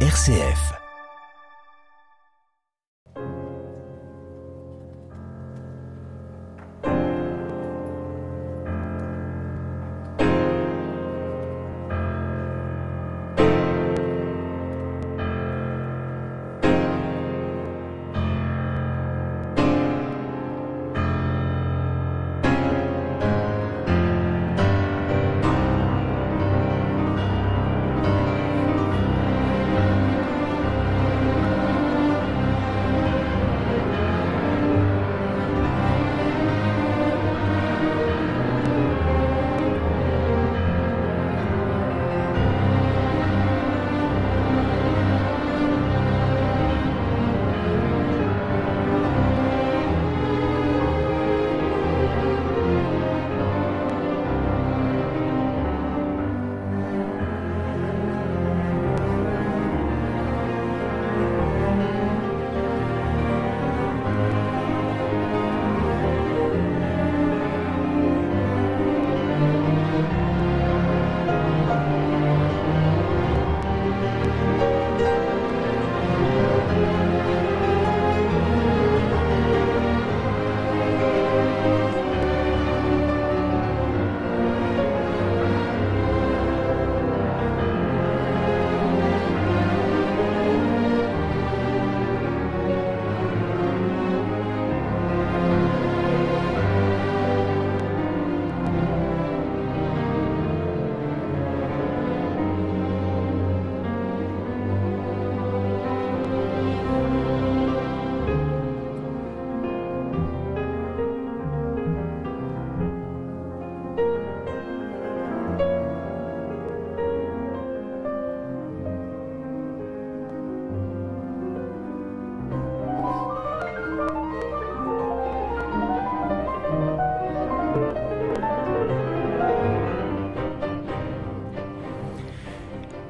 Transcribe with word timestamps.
RCF. 0.00 0.85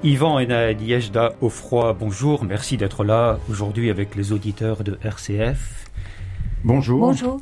Yvan 0.06 0.38
et 0.38 0.46
Nadiejda 0.46 1.32
Offroy, 1.40 1.92
bonjour, 1.92 2.44
merci 2.44 2.76
d'être 2.76 3.02
là 3.02 3.40
aujourd'hui 3.50 3.90
avec 3.90 4.14
les 4.14 4.30
auditeurs 4.30 4.84
de 4.84 4.96
RCF. 5.02 5.90
Bonjour. 6.62 7.00
Bonjour. 7.00 7.40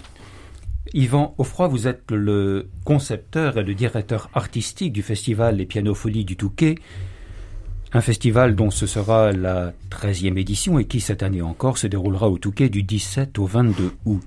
Yvan 0.95 1.35
Offroy, 1.37 1.69
vous 1.69 1.89
êtes 1.89 2.11
le 2.11 2.71
concepteur 2.87 3.59
et 3.59 3.65
le 3.65 3.75
directeur 3.75 4.31
artistique 4.33 4.95
du 4.95 5.03
festival 5.03 5.57
Les 5.57 5.67
Pianofolies 5.67 6.25
du 6.25 6.39
Touquet, 6.39 6.77
un 7.93 8.01
festival 8.01 8.57
dont 8.57 8.71
ce 8.71 8.87
sera 8.87 9.31
la 9.33 9.75
13e 9.91 10.39
édition 10.39 10.79
et 10.79 10.87
qui 10.87 11.01
cette 11.01 11.23
année 11.23 11.43
encore 11.43 11.77
se 11.77 11.87
déroulera 11.87 12.31
au 12.31 12.39
Touquet 12.39 12.71
du 12.71 12.83
17 12.83 13.39
au 13.41 13.45
22 13.45 13.93
août. 14.07 14.23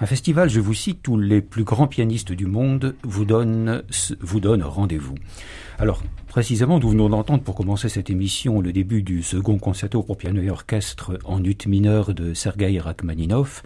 Un 0.00 0.06
festival, 0.06 0.50
je 0.50 0.58
vous 0.58 0.74
cite, 0.74 1.06
où 1.06 1.16
les 1.16 1.40
plus 1.40 1.62
grands 1.62 1.86
pianistes 1.86 2.32
du 2.32 2.46
monde 2.46 2.96
vous 3.04 3.24
donnent, 3.24 3.82
vous 4.20 4.40
donnent 4.40 4.64
rendez-vous. 4.64 5.14
Alors, 5.78 6.02
précisément, 6.26 6.80
nous 6.80 6.90
venons 6.90 7.08
d'entendre 7.08 7.44
pour 7.44 7.54
commencer 7.54 7.88
cette 7.88 8.10
émission 8.10 8.60
le 8.60 8.72
début 8.72 9.02
du 9.02 9.22
second 9.22 9.58
concerto 9.58 10.02
pour 10.02 10.16
piano 10.16 10.42
et 10.42 10.50
orchestre 10.50 11.18
en 11.24 11.42
ut 11.44 11.58
mineur 11.66 12.12
de 12.12 12.34
Sergei 12.34 12.80
Rachmaninov, 12.80 13.62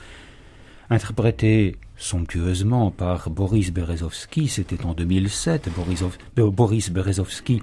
interprété 0.90 1.76
somptueusement 1.96 2.90
par 2.90 3.30
Boris 3.30 3.72
Berezovsky, 3.72 4.48
c'était 4.48 4.84
en 4.84 4.92
2007. 4.92 5.70
Euh, 6.38 6.50
Boris 6.50 6.90
Berezovsky 6.90 7.62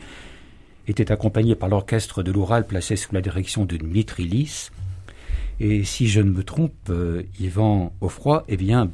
était 0.87 1.11
accompagné 1.11 1.55
par 1.55 1.69
l'orchestre 1.69 2.23
de 2.23 2.31
l'Oural 2.31 2.65
placé 2.65 2.95
sous 2.95 3.13
la 3.13 3.21
direction 3.21 3.65
de 3.65 3.77
Dmitri 3.77 4.25
Lis. 4.25 4.71
Et 5.59 5.83
si 5.85 6.07
je 6.07 6.19
ne 6.19 6.31
me 6.31 6.43
trompe, 6.43 6.73
euh, 6.89 7.23
Yvan 7.39 7.93
Offroy, 8.01 8.43
eh 8.47 8.57
bien, 8.57 8.85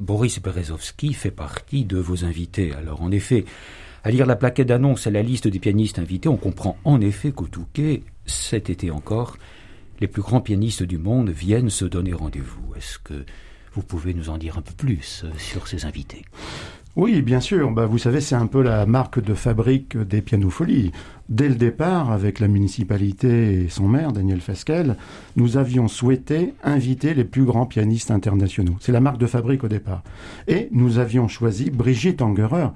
Boris 0.00 0.40
Berezovsky 0.40 1.14
fait 1.14 1.30
partie 1.30 1.84
de 1.84 1.98
vos 1.98 2.24
invités. 2.24 2.72
Alors, 2.74 3.02
en 3.02 3.10
effet, 3.10 3.46
à 4.04 4.10
lire 4.10 4.26
la 4.26 4.36
plaquette 4.36 4.68
d'annonce 4.68 5.06
et 5.06 5.10
la 5.10 5.22
liste 5.22 5.48
des 5.48 5.58
pianistes 5.58 5.98
invités, 5.98 6.28
on 6.28 6.36
comprend 6.36 6.76
en 6.84 7.00
effet 7.00 7.32
qu'au 7.32 7.46
Touquet, 7.46 8.02
cet 8.26 8.68
été 8.68 8.90
encore, 8.90 9.38
les 10.00 10.08
plus 10.08 10.22
grands 10.22 10.40
pianistes 10.40 10.82
du 10.82 10.98
monde 10.98 11.30
viennent 11.30 11.70
se 11.70 11.84
donner 11.84 12.12
rendez-vous. 12.12 12.74
Est-ce 12.76 12.98
que 12.98 13.24
vous 13.72 13.82
pouvez 13.82 14.14
nous 14.14 14.30
en 14.30 14.38
dire 14.38 14.58
un 14.58 14.62
peu 14.62 14.72
plus 14.72 15.22
euh, 15.24 15.30
sur 15.38 15.68
ces 15.68 15.84
invités? 15.84 16.24
Oui, 16.96 17.22
bien 17.22 17.40
sûr. 17.40 17.70
Bah, 17.70 17.86
vous 17.86 17.98
savez, 17.98 18.20
c'est 18.20 18.34
un 18.34 18.46
peu 18.46 18.62
la 18.62 18.84
marque 18.84 19.22
de 19.22 19.34
fabrique 19.34 19.96
des 19.96 20.22
pianofolies. 20.22 20.90
Dès 21.28 21.48
le 21.48 21.54
départ, 21.54 22.10
avec 22.10 22.40
la 22.40 22.48
municipalité 22.48 23.62
et 23.62 23.68
son 23.68 23.86
maire, 23.86 24.12
Daniel 24.12 24.40
Fesquel, 24.40 24.96
nous 25.36 25.56
avions 25.56 25.86
souhaité 25.86 26.54
inviter 26.64 27.14
les 27.14 27.24
plus 27.24 27.44
grands 27.44 27.66
pianistes 27.66 28.10
internationaux. 28.10 28.76
C'est 28.80 28.90
la 28.90 29.00
marque 29.00 29.18
de 29.18 29.26
fabrique 29.26 29.62
au 29.62 29.68
départ. 29.68 30.02
Et 30.48 30.68
nous 30.72 30.98
avions 30.98 31.28
choisi 31.28 31.70
Brigitte 31.70 32.22
Angerer, 32.22 32.68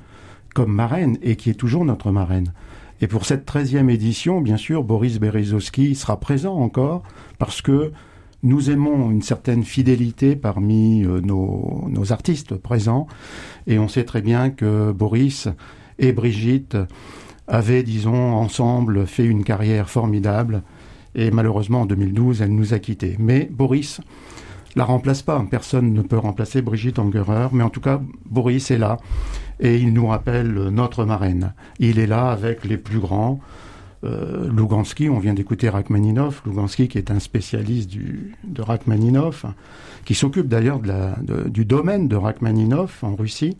comme 0.54 0.72
marraine 0.72 1.18
et 1.22 1.34
qui 1.34 1.50
est 1.50 1.54
toujours 1.54 1.84
notre 1.84 2.12
marraine. 2.12 2.52
Et 3.00 3.08
pour 3.08 3.26
cette 3.26 3.50
13e 3.50 3.90
édition, 3.90 4.40
bien 4.40 4.56
sûr, 4.56 4.84
Boris 4.84 5.18
Berezovsky 5.18 5.96
sera 5.96 6.20
présent 6.20 6.54
encore 6.54 7.02
parce 7.38 7.60
que 7.60 7.90
nous 8.44 8.70
aimons 8.70 9.10
une 9.10 9.22
certaine 9.22 9.64
fidélité 9.64 10.36
parmi 10.36 11.02
euh, 11.04 11.20
nos, 11.20 12.12
artistes 12.12 12.54
présents 12.54 13.06
et 13.66 13.78
on 13.78 13.88
sait 13.88 14.04
très 14.04 14.20
bien 14.20 14.50
que 14.50 14.92
Boris 14.92 15.48
et 15.98 16.12
Brigitte 16.12 16.76
avaient, 17.48 17.82
disons, 17.82 18.34
ensemble 18.34 19.06
fait 19.06 19.24
une 19.24 19.44
carrière 19.44 19.88
formidable 19.88 20.62
et 21.14 21.30
malheureusement 21.30 21.82
en 21.82 21.86
2012, 21.86 22.42
elle 22.42 22.54
nous 22.54 22.74
a 22.74 22.78
quittés. 22.78 23.16
Mais 23.18 23.48
Boris 23.50 24.00
la 24.76 24.84
remplace 24.84 25.22
pas. 25.22 25.44
Personne 25.50 25.94
ne 25.94 26.02
peut 26.02 26.18
remplacer 26.18 26.60
Brigitte 26.60 26.98
Angerer, 26.98 27.48
mais 27.52 27.62
en 27.62 27.70
tout 27.70 27.80
cas, 27.80 28.00
Boris 28.26 28.70
est 28.70 28.78
là 28.78 28.98
et 29.60 29.76
il 29.78 29.92
nous 29.92 30.06
rappelle 30.06 30.52
notre 30.52 31.04
marraine. 31.04 31.54
Il 31.78 31.98
est 31.98 32.06
là 32.06 32.30
avec 32.30 32.64
les 32.64 32.76
plus 32.76 32.98
grands. 32.98 33.40
Euh, 34.04 34.48
Lugansky, 34.50 35.08
on 35.08 35.18
vient 35.18 35.34
d'écouter 35.34 35.68
Rachmaninov, 35.68 36.42
Lugansky 36.44 36.88
qui 36.88 36.98
est 36.98 37.10
un 37.10 37.20
spécialiste 37.20 37.90
de 38.44 38.62
Rachmaninov, 38.62 39.44
qui 40.04 40.14
s'occupe 40.14 40.48
d'ailleurs 40.48 40.80
du 41.46 41.64
domaine 41.64 42.08
de 42.08 42.16
Rachmaninov 42.16 42.92
en 43.02 43.14
Russie. 43.14 43.56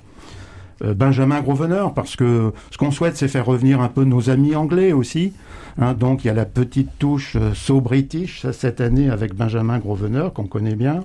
Euh, 0.83 0.93
Benjamin 0.93 1.41
Grosvenor, 1.41 1.95
parce 1.95 2.17
que 2.17 2.53
ce 2.71 2.79
qu'on 2.79 2.91
souhaite, 2.91 3.17
c'est 3.17 3.29
faire 3.29 3.47
revenir 3.47 3.81
un 3.81 3.89
peu 3.89 4.05
nos 4.05 4.29
amis 4.29 4.57
anglais 4.57 4.93
aussi. 4.93 5.33
Hein, 5.79 5.95
donc 5.95 6.25
il 6.25 6.29
y 6.29 6.31
a 6.31 6.35
la 6.35 6.45
petite 6.45 6.91
touche 6.99 7.37
euh, 7.37 7.55
so 7.55 7.81
british 7.81 8.47
cette 8.53 8.81
année 8.81 9.09
avec 9.09 9.35
Benjamin 9.35 9.79
Grosvenor, 9.79 10.33
qu'on 10.33 10.47
connaît 10.47 10.75
bien. 10.75 11.05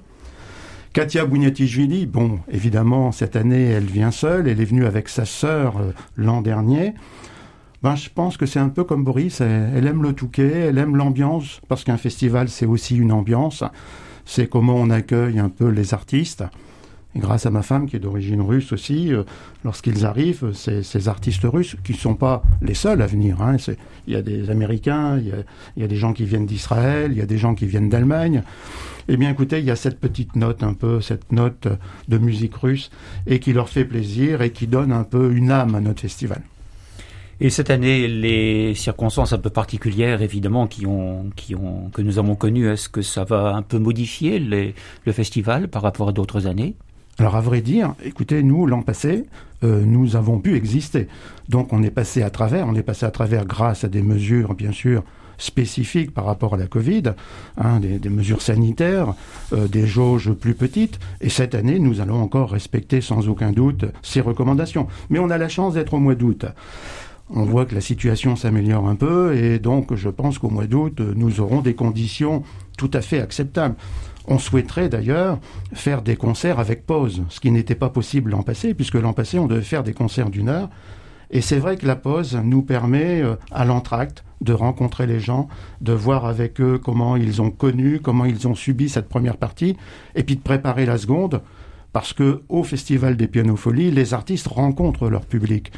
Katia 0.91 1.23
Bouniatishvili, 1.25 2.07
bon, 2.07 2.39
évidemment, 2.51 3.11
cette 3.11 3.35
année, 3.35 3.65
elle 3.65 3.85
vient 3.85 4.09
seule. 4.09 4.47
Elle 4.47 4.59
est 4.59 4.65
venue 4.65 4.85
avec 4.85 5.07
sa 5.07 5.23
sœur 5.23 5.75
l'an 6.17 6.41
dernier. 6.41 6.95
Ben, 7.81 7.95
je 7.95 8.09
pense 8.13 8.35
que 8.35 8.45
c'est 8.45 8.59
un 8.59 8.67
peu 8.67 8.83
comme 8.83 9.05
Boris. 9.05 9.39
Elle, 9.39 9.87
aime 9.87 10.03
le 10.03 10.13
Touquet, 10.13 10.67
elle 10.67 10.77
aime 10.77 10.97
l'ambiance, 10.97 11.61
parce 11.69 11.85
qu'un 11.85 11.97
festival, 11.97 12.49
c'est 12.49 12.65
aussi 12.65 12.97
une 12.97 13.13
ambiance. 13.13 13.63
C'est 14.25 14.47
comment 14.47 14.75
on 14.75 14.89
accueille 14.89 15.39
un 15.39 15.49
peu 15.49 15.69
les 15.69 15.93
artistes. 15.93 16.43
Grâce 17.15 17.45
à 17.45 17.51
ma 17.51 17.63
femme 17.63 17.87
qui 17.87 17.95
est 17.95 17.99
d'origine 17.99 18.41
russe 18.41 18.71
aussi, 18.71 19.11
euh, 19.11 19.23
lorsqu'ils 19.63 20.05
arrivent, 20.05 20.51
ces, 20.53 21.07
artistes 21.07 21.43
russes, 21.43 21.75
qui 21.83 21.93
ne 21.93 21.97
sont 21.97 22.13
pas 22.13 22.43
les 22.61 22.75
seuls 22.75 23.01
à 23.01 23.07
venir, 23.07 23.41
hein, 23.41 23.55
il 24.05 24.13
y 24.13 24.15
a 24.15 24.21
des 24.21 24.51
Américains, 24.51 25.17
il 25.17 25.27
y 25.27 25.31
a, 25.31 25.37
il 25.75 25.81
y 25.81 25.85
a 25.85 25.87
des 25.87 25.95
gens 25.95 26.13
qui 26.13 26.25
viennent 26.25 26.45
d'Israël, 26.45 27.11
il 27.11 27.17
y 27.17 27.21
a 27.21 27.25
des 27.25 27.39
gens 27.39 27.55
qui 27.55 27.65
viennent 27.65 27.89
d'Allemagne. 27.89 28.43
Eh 29.07 29.17
bien 29.17 29.31
écoutez, 29.31 29.57
il 29.57 29.65
y 29.65 29.71
a 29.71 29.75
cette 29.75 29.99
petite 29.99 30.35
note 30.35 30.61
un 30.61 30.73
peu, 30.73 31.01
cette 31.01 31.31
note 31.31 31.67
de 32.09 32.17
musique 32.19 32.53
russe, 32.55 32.91
et 33.25 33.39
qui 33.39 33.53
leur 33.53 33.69
fait 33.69 33.85
plaisir 33.85 34.43
et 34.43 34.51
qui 34.51 34.67
donne 34.67 34.91
un 34.91 35.03
peu 35.03 35.31
une 35.33 35.49
âme 35.49 35.73
à 35.73 35.81
notre 35.81 36.01
festival. 36.01 36.43
Et 37.41 37.49
cette 37.49 37.69
année, 37.69 38.07
les 38.09 38.75
circonstances 38.75 39.31
un 39.31 39.37
peu 39.37 39.49
particulières, 39.49 40.21
évidemment, 40.21 40.67
qui 40.67 40.85
ont, 40.85 41.29
qui 41.37 41.55
ont, 41.55 41.89
que 41.93 42.01
nous 42.01 42.19
avons 42.19 42.35
connues, 42.35 42.67
est-ce 42.67 42.89
que 42.89 43.01
ça 43.01 43.23
va 43.23 43.55
un 43.55 43.61
peu 43.61 43.79
modifier 43.79 44.39
les, 44.39 44.75
le 45.05 45.11
festival 45.13 45.69
par 45.69 45.81
rapport 45.81 46.09
à 46.09 46.11
d'autres 46.11 46.47
années? 46.47 46.75
Alors 47.17 47.37
à 47.37 47.41
vrai 47.41 47.61
dire, 47.61 47.95
écoutez, 48.03 48.43
nous 48.43 48.65
l'an 48.65 48.81
passé, 48.81 49.25
euh, 49.63 49.83
nous 49.85 50.17
avons 50.17 50.39
pu 50.39 50.55
exister. 50.55 51.07
Donc 51.47 51.71
on 51.71 51.81
est 51.81 51.91
passé 51.91 52.23
à 52.23 52.29
travers, 52.29 52.67
on 52.67 52.75
est 52.75 52.83
passé 52.83 53.05
à 53.05 53.11
travers 53.11 53.45
grâce 53.45 53.85
à 53.85 53.87
des 53.87 54.01
mesures, 54.01 54.53
bien 54.53 54.71
sûr, 54.73 55.03
spécifiques 55.37 56.13
par 56.13 56.25
rapport 56.25 56.55
à 56.55 56.57
la 56.57 56.67
Covid, 56.67 57.03
hein, 57.57 57.79
des, 57.79 57.99
des, 57.99 58.09
mesures 58.09 58.41
sanitaires, 58.41 59.13
euh, 59.53 59.67
des 59.69 59.87
jauges 59.87 60.31
plus 60.33 60.55
petites. 60.55 60.99
Et 61.21 61.29
cette 61.29 61.55
année, 61.55 61.79
nous 61.79 62.01
allons 62.01 62.21
encore 62.21 62.51
respecter 62.51 62.99
sans 62.99 63.29
aucun 63.29 63.51
doute 63.51 63.85
ces 64.01 64.19
recommandations. 64.19 64.87
Mais 65.09 65.19
on 65.19 65.29
a 65.29 65.37
la 65.37 65.47
chance 65.47 65.75
d'être 65.75 65.93
au 65.93 65.99
mois 65.99 66.15
d'août 66.15 66.45
on 67.29 67.43
voit 67.43 67.65
que 67.65 67.75
la 67.75 67.81
situation 67.81 68.35
s'améliore 68.35 68.87
un 68.87 68.95
peu 68.95 69.35
et 69.35 69.59
donc 69.59 69.95
je 69.95 70.09
pense 70.09 70.39
qu'au 70.39 70.49
mois 70.49 70.67
d'août, 70.67 70.99
nous 70.99 71.39
aurons 71.39 71.61
des 71.61 71.75
conditions 71.75 72.43
tout 72.77 72.89
à 72.93 73.01
fait 73.01 73.21
acceptables. 73.21 73.75
On 74.27 74.39
souhaiterait 74.39 74.89
d'ailleurs 74.89 75.39
faire 75.73 76.01
des 76.01 76.15
concerts 76.15 76.59
avec 76.59 76.85
pause, 76.85 77.23
ce 77.29 77.39
qui 77.39 77.51
n'était 77.51 77.75
pas 77.75 77.89
possible 77.89 78.31
l'an 78.31 78.43
passé, 78.43 78.73
puisque 78.73 78.95
l'an 78.95 79.13
passé, 79.13 79.39
on 79.39 79.47
devait 79.47 79.61
faire 79.61 79.83
des 79.83 79.93
concerts 79.93 80.29
d'une 80.29 80.49
heure. 80.49 80.69
Et 81.31 81.41
c'est 81.41 81.59
vrai 81.59 81.77
que 81.77 81.85
la 81.85 81.95
pause 81.95 82.39
nous 82.43 82.63
permet 82.63 83.21
euh, 83.21 83.35
à 83.51 83.65
l'entracte 83.65 84.23
de 84.41 84.53
rencontrer 84.53 85.05
les 85.05 85.19
gens, 85.19 85.47
de 85.81 85.93
voir 85.93 86.25
avec 86.25 86.59
eux 86.59 86.79
comment 86.83 87.15
ils 87.15 87.41
ont 87.41 87.51
connu, 87.51 87.99
comment 87.99 88.25
ils 88.25 88.47
ont 88.47 88.55
subi 88.55 88.89
cette 88.89 89.09
première 89.09 89.37
partie, 89.37 89.75
et 90.15 90.23
puis 90.23 90.35
de 90.35 90.41
préparer 90.41 90.85
la 90.85 90.97
seconde, 90.97 91.41
parce 91.93 92.13
que 92.13 92.41
au 92.49 92.63
Festival 92.63 93.17
des 93.17 93.27
Pianofolies, 93.27 93.91
les 93.91 94.13
artistes 94.13 94.47
rencontrent 94.47 95.09
leur 95.09 95.25
public. 95.25 95.71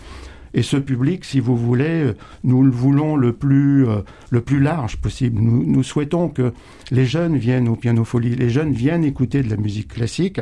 Et 0.53 0.63
ce 0.63 0.77
public, 0.77 1.23
si 1.23 1.39
vous 1.39 1.55
voulez, 1.55 2.03
euh, 2.03 2.17
nous 2.43 2.63
le 2.63 2.71
voulons 2.71 3.15
le 3.15 3.33
plus, 3.33 3.87
euh, 3.87 4.01
le 4.29 4.41
plus 4.41 4.59
large 4.59 4.97
possible. 4.97 5.41
Nous, 5.41 5.83
souhaitons 5.83 6.29
que 6.29 6.53
les 6.91 7.05
jeunes 7.05 7.37
viennent 7.37 7.69
au 7.69 7.75
pianofolie, 7.75 8.35
les 8.35 8.49
jeunes 8.49 8.73
viennent 8.73 9.05
écouter 9.05 9.43
de 9.43 9.49
la 9.49 9.57
musique 9.57 9.87
classique. 9.87 10.41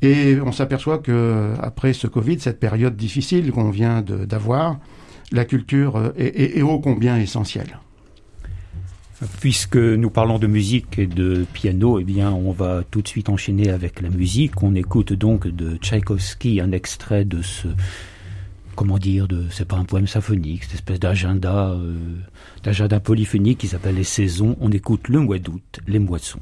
Et 0.00 0.38
on 0.40 0.52
s'aperçoit 0.52 0.98
que 0.98 1.54
après 1.60 1.92
ce 1.92 2.06
Covid, 2.06 2.40
cette 2.40 2.60
période 2.60 2.96
difficile 2.96 3.52
qu'on 3.52 3.70
vient 3.70 4.02
d'avoir, 4.02 4.78
la 5.32 5.44
culture 5.44 5.96
euh, 5.96 6.12
est 6.16 6.62
ô 6.62 6.78
combien 6.78 7.18
essentielle. 7.18 7.78
Puisque 9.40 9.76
nous 9.76 10.10
parlons 10.10 10.38
de 10.38 10.46
musique 10.46 10.98
et 10.98 11.06
de 11.06 11.46
piano, 11.52 12.00
eh 12.00 12.04
bien, 12.04 12.32
on 12.32 12.50
va 12.50 12.82
tout 12.90 13.00
de 13.00 13.08
suite 13.08 13.28
enchaîner 13.28 13.70
avec 13.70 14.02
la 14.02 14.10
musique. 14.10 14.62
On 14.62 14.74
écoute 14.74 15.12
donc 15.12 15.46
de 15.46 15.76
Tchaïkovski 15.76 16.60
un 16.60 16.72
extrait 16.72 17.24
de 17.24 17.40
ce 17.40 17.68
comment 18.74 18.98
dire, 18.98 19.28
de, 19.28 19.46
c'est 19.50 19.66
pas 19.66 19.76
un 19.76 19.84
poème 19.84 20.06
symphonique, 20.06 20.64
cette 20.64 20.74
espèce 20.74 21.00
d'agenda, 21.00 21.70
euh, 21.70 21.96
d'agenda 22.62 23.00
polyphonique 23.00 23.58
qui 23.58 23.68
s'appelle 23.68 23.96
les 23.96 24.04
saisons. 24.04 24.56
On 24.60 24.70
écoute 24.70 25.08
le 25.08 25.20
mois 25.20 25.38
d'août, 25.38 25.80
les 25.86 25.98
moissons. 25.98 26.40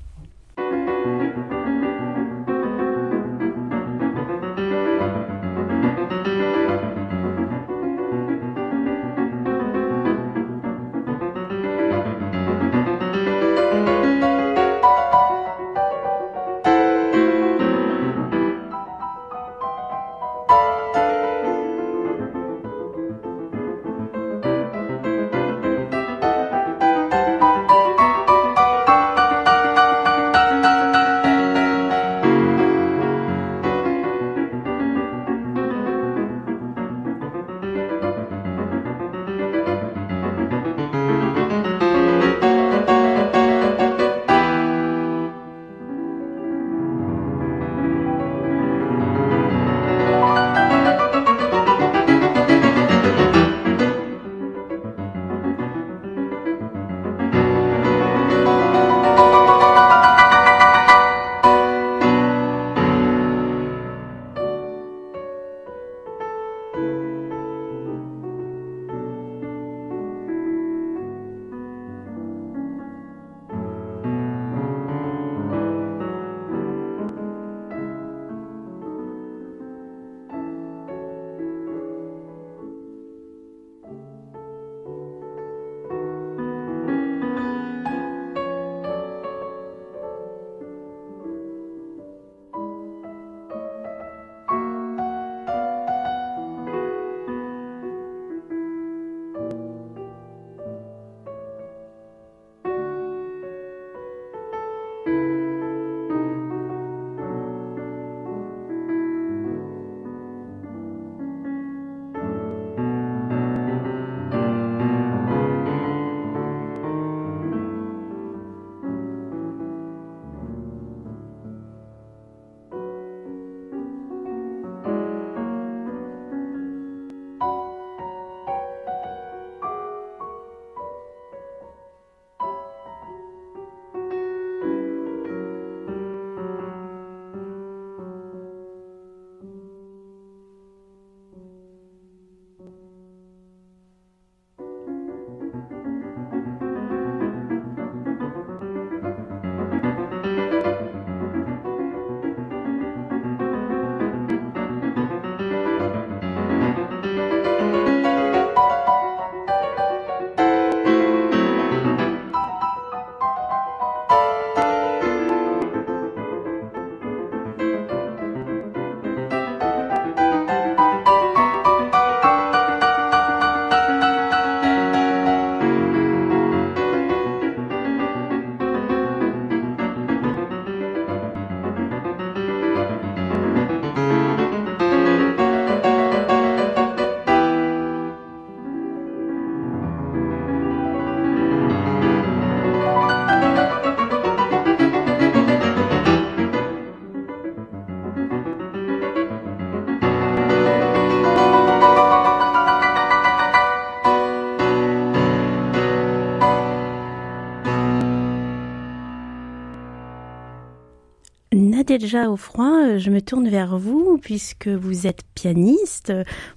Nadège 211.93 212.15
Offroy, 212.27 212.97
je 212.97 213.11
me 213.11 213.21
tourne 213.21 213.51
vers 213.51 213.77
vous 213.77 214.17
puisque 214.17 214.69
vous 214.69 215.07
êtes 215.07 215.21
pianiste, 215.35 216.11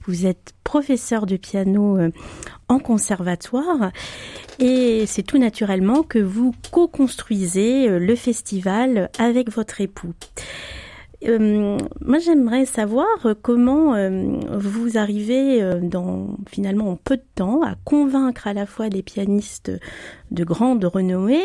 vous 0.07 0.25
êtes 0.25 0.53
professeur 0.63 1.25
de 1.25 1.35
piano 1.35 1.97
en 2.69 2.79
conservatoire 2.79 3.91
et 4.59 5.05
c'est 5.05 5.23
tout 5.23 5.37
naturellement 5.37 6.03
que 6.03 6.19
vous 6.19 6.55
co-construisez 6.71 7.99
le 7.99 8.15
festival 8.15 9.09
avec 9.19 9.51
votre 9.51 9.81
époux. 9.81 10.13
Euh, 11.27 11.77
moi, 12.01 12.20
j'aimerais 12.20 12.65
savoir 12.65 13.08
euh, 13.25 13.34
comment 13.39 13.96
euh, 13.96 14.39
vous 14.58 14.98
arrivez, 14.98 15.62
finalement 16.48 16.91
en 16.91 16.96
peu 16.96 17.17
de 17.17 17.24
temps, 17.36 17.62
à 17.63 17.75
convaincre 17.84 18.48
à 18.48 18.53
la 18.53 18.65
fois 18.65 18.89
des 18.89 19.01
pianistes 19.01 19.72
de 20.32 20.44
grande 20.44 20.84
renommée, 20.86 21.44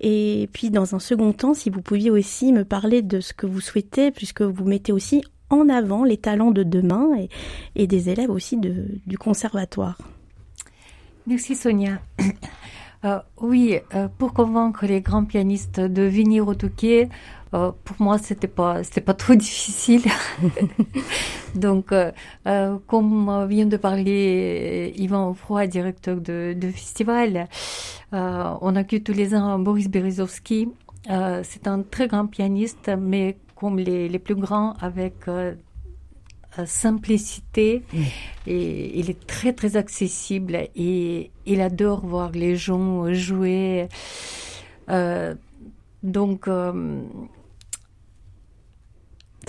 et 0.00 0.48
puis 0.52 0.70
dans 0.70 0.94
un 0.94 0.98
second 0.98 1.32
temps, 1.32 1.54
si 1.54 1.70
vous 1.70 1.82
pouviez 1.82 2.10
aussi 2.10 2.52
me 2.52 2.64
parler 2.64 3.02
de 3.02 3.20
ce 3.20 3.32
que 3.32 3.46
vous 3.46 3.60
souhaitez, 3.60 4.10
puisque 4.10 4.42
vous 4.42 4.64
mettez 4.64 4.92
aussi 4.92 5.22
en 5.48 5.68
avant 5.68 6.04
les 6.04 6.16
talents 6.16 6.52
de 6.52 6.62
demain 6.62 7.10
et, 7.76 7.86
des 7.86 8.08
élèves 8.08 8.30
aussi 8.30 8.56
du 8.56 9.18
conservatoire. 9.18 9.98
Merci 11.26 11.54
Sonia. 11.56 12.00
oui, 13.40 13.76
pour 14.18 14.32
convaincre 14.32 14.86
les 14.86 15.00
grands 15.00 15.24
pianistes 15.24 15.80
de 15.80 16.02
venir 16.02 16.46
au 16.48 16.54
Touquet, 16.54 17.08
euh, 17.52 17.72
pour 17.84 17.96
moi, 18.00 18.18
c'était 18.18 18.48
pas, 18.48 18.84
c'était 18.84 19.00
pas 19.00 19.14
trop 19.14 19.34
difficile. 19.46 20.02
Donc, 21.54 21.92
euh, 21.92 22.12
euh, 22.46 22.78
comme 22.86 23.46
vient 23.48 23.66
de 23.66 23.76
parler 23.76 24.92
Ivan 24.96 25.34
Froid, 25.34 25.66
directeur 25.66 26.20
de, 26.20 26.54
de 26.56 26.70
festival, 26.70 27.48
on 28.12 28.76
accueille 28.76 29.02
tous 29.02 29.12
les 29.12 29.34
ans 29.34 29.58
Boris 29.58 29.88
Berezovski. 29.88 30.68
c'est 31.06 31.66
un 31.66 31.82
très 31.82 32.08
grand 32.08 32.26
pianiste, 32.26 32.90
mais 32.98 33.36
comme 33.56 33.78
les, 33.78 34.08
les 34.08 34.18
plus 34.18 34.34
grands, 34.34 34.74
avec 34.80 35.14
simplicité 36.64 37.82
et 38.46 38.98
il 38.98 39.08
est 39.08 39.26
très 39.26 39.52
très 39.52 39.76
accessible 39.76 40.68
et 40.74 41.30
il 41.46 41.60
adore 41.60 42.04
voir 42.04 42.32
les 42.32 42.56
gens 42.56 43.12
jouer. 43.12 43.88
donc 46.02 46.48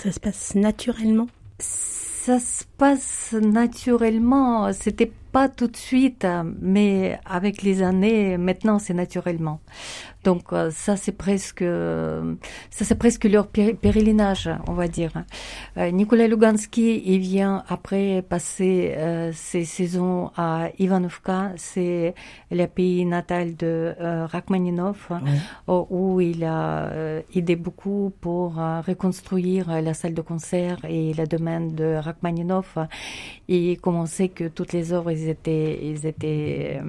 ça 0.02 0.10
se 0.10 0.18
passe 0.18 0.56
naturellement? 0.56 1.28
Ça 1.60 2.40
se 2.40 2.64
passe 2.76 3.36
naturellement. 3.40 4.72
C'était 4.72 5.12
pas 5.30 5.48
tout 5.48 5.68
de 5.68 5.76
suite, 5.76 6.26
mais 6.60 7.20
avec 7.24 7.62
les 7.62 7.82
années, 7.82 8.36
maintenant 8.36 8.80
c'est 8.80 8.94
naturellement. 8.94 9.60
Donc 10.24 10.52
euh, 10.52 10.70
ça 10.70 10.96
c'est 10.96 11.12
presque 11.12 11.64
ça 12.70 12.84
c'est 12.84 12.94
presque 12.94 13.24
leur 13.24 13.48
pèlerinage, 13.48 14.48
on 14.68 14.74
va 14.74 14.88
dire. 14.88 15.12
Euh, 15.76 15.90
Nicolas 15.90 16.28
Lugansky, 16.28 17.02
il 17.04 17.18
vient 17.18 17.64
après 17.68 18.22
passer 18.22 18.94
euh, 18.96 19.32
ses 19.32 19.64
saisons 19.64 20.30
à 20.36 20.68
Ivanovka, 20.78 21.52
c'est 21.56 22.14
le 22.50 22.66
pays 22.66 23.04
natal 23.04 23.56
de 23.56 23.94
Rachmaninov, 23.98 25.08
où 25.68 26.20
il 26.20 26.44
a 26.44 26.90
aidé 27.34 27.56
beaucoup 27.56 28.12
pour 28.20 28.54
reconstruire 28.54 29.82
la 29.82 29.94
salle 29.94 30.14
de 30.14 30.22
concert 30.22 30.78
et 30.84 31.12
la 31.14 31.26
domaine 31.26 31.74
de 31.74 31.94
Rachmaninov. 31.94 32.86
Et 33.48 33.76
comme 33.76 33.96
on 33.96 34.06
sait 34.06 34.28
que 34.28 34.48
toutes 34.48 34.72
les 34.72 34.92
œuvres 34.92 35.10
ils 35.10 35.28
étaient 35.28 35.80
ils 35.82 36.06
étaient 36.06 36.80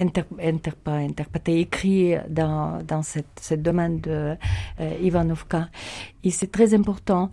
inter, 0.00 0.24
interprété, 0.40 1.60
écrit 1.60 2.14
dans, 2.28 2.82
dans 2.82 3.02
cette, 3.02 3.26
cette 3.40 3.62
domaine 3.62 4.00
de 4.00 4.36
euh, 4.80 4.98
Ivanovka. 5.02 5.68
Et 6.24 6.30
c'est 6.30 6.50
très 6.50 6.74
important. 6.74 7.30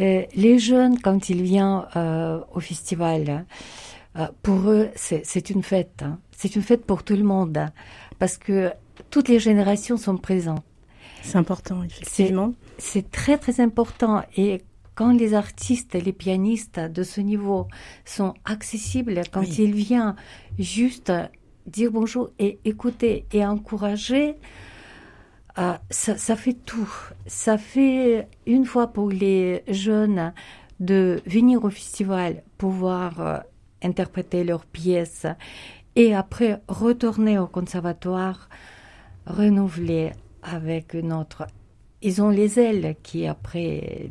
Euh, 0.00 0.24
les 0.34 0.58
jeunes, 0.58 0.98
quand 1.00 1.28
ils 1.28 1.42
viennent 1.42 1.82
euh, 1.96 2.40
au 2.52 2.60
festival, 2.60 3.44
pour 4.42 4.68
eux, 4.68 4.90
c'est 4.94 5.48
une 5.48 5.62
fête. 5.62 6.02
Hein. 6.02 6.18
C'est 6.36 6.54
une 6.54 6.62
fête 6.62 6.84
pour 6.84 7.02
tout 7.02 7.16
le 7.16 7.22
monde, 7.22 7.56
hein, 7.56 7.70
parce 8.18 8.36
que 8.36 8.70
toutes 9.08 9.28
les 9.28 9.38
générations 9.38 9.96
sont 9.96 10.18
présentes. 10.18 10.64
C'est 11.22 11.38
important, 11.38 11.82
effectivement. 11.82 12.52
C'est 12.78 13.10
très, 13.10 13.38
très 13.38 13.60
important. 13.60 14.22
Et 14.36 14.62
quand 14.94 15.12
les 15.12 15.34
artistes 15.34 15.94
les 15.94 16.12
pianistes 16.12 16.78
de 16.78 17.02
ce 17.02 17.20
niveau 17.20 17.68
sont 18.04 18.34
accessibles, 18.44 19.22
quand 19.32 19.58
ils 19.58 19.74
viennent 19.74 20.14
juste 20.58 21.12
dire 21.66 21.90
bonjour 21.90 22.30
et 22.38 22.58
écouter 22.64 23.26
et 23.32 23.44
encourager, 23.44 24.36
euh, 25.58 25.74
ça, 25.90 26.16
ça, 26.16 26.36
fait 26.36 26.54
tout. 26.54 26.92
Ça 27.26 27.58
fait 27.58 28.28
une 28.46 28.64
fois 28.64 28.88
pour 28.88 29.10
les 29.10 29.62
jeunes 29.68 30.32
de 30.80 31.20
venir 31.26 31.64
au 31.64 31.70
festival, 31.70 32.42
pouvoir 32.58 33.20
euh, 33.20 33.38
interpréter 33.82 34.44
leurs 34.44 34.64
pièces 34.64 35.26
et 35.94 36.14
après 36.14 36.60
retourner 36.68 37.38
au 37.38 37.46
conservatoire, 37.46 38.48
renouveler 39.26 40.12
avec 40.42 40.94
notre 40.94 41.46
ils 42.04 42.20
ont 42.20 42.30
les 42.30 42.58
ailes 42.58 42.96
qui 43.02 43.26
après 43.26 44.08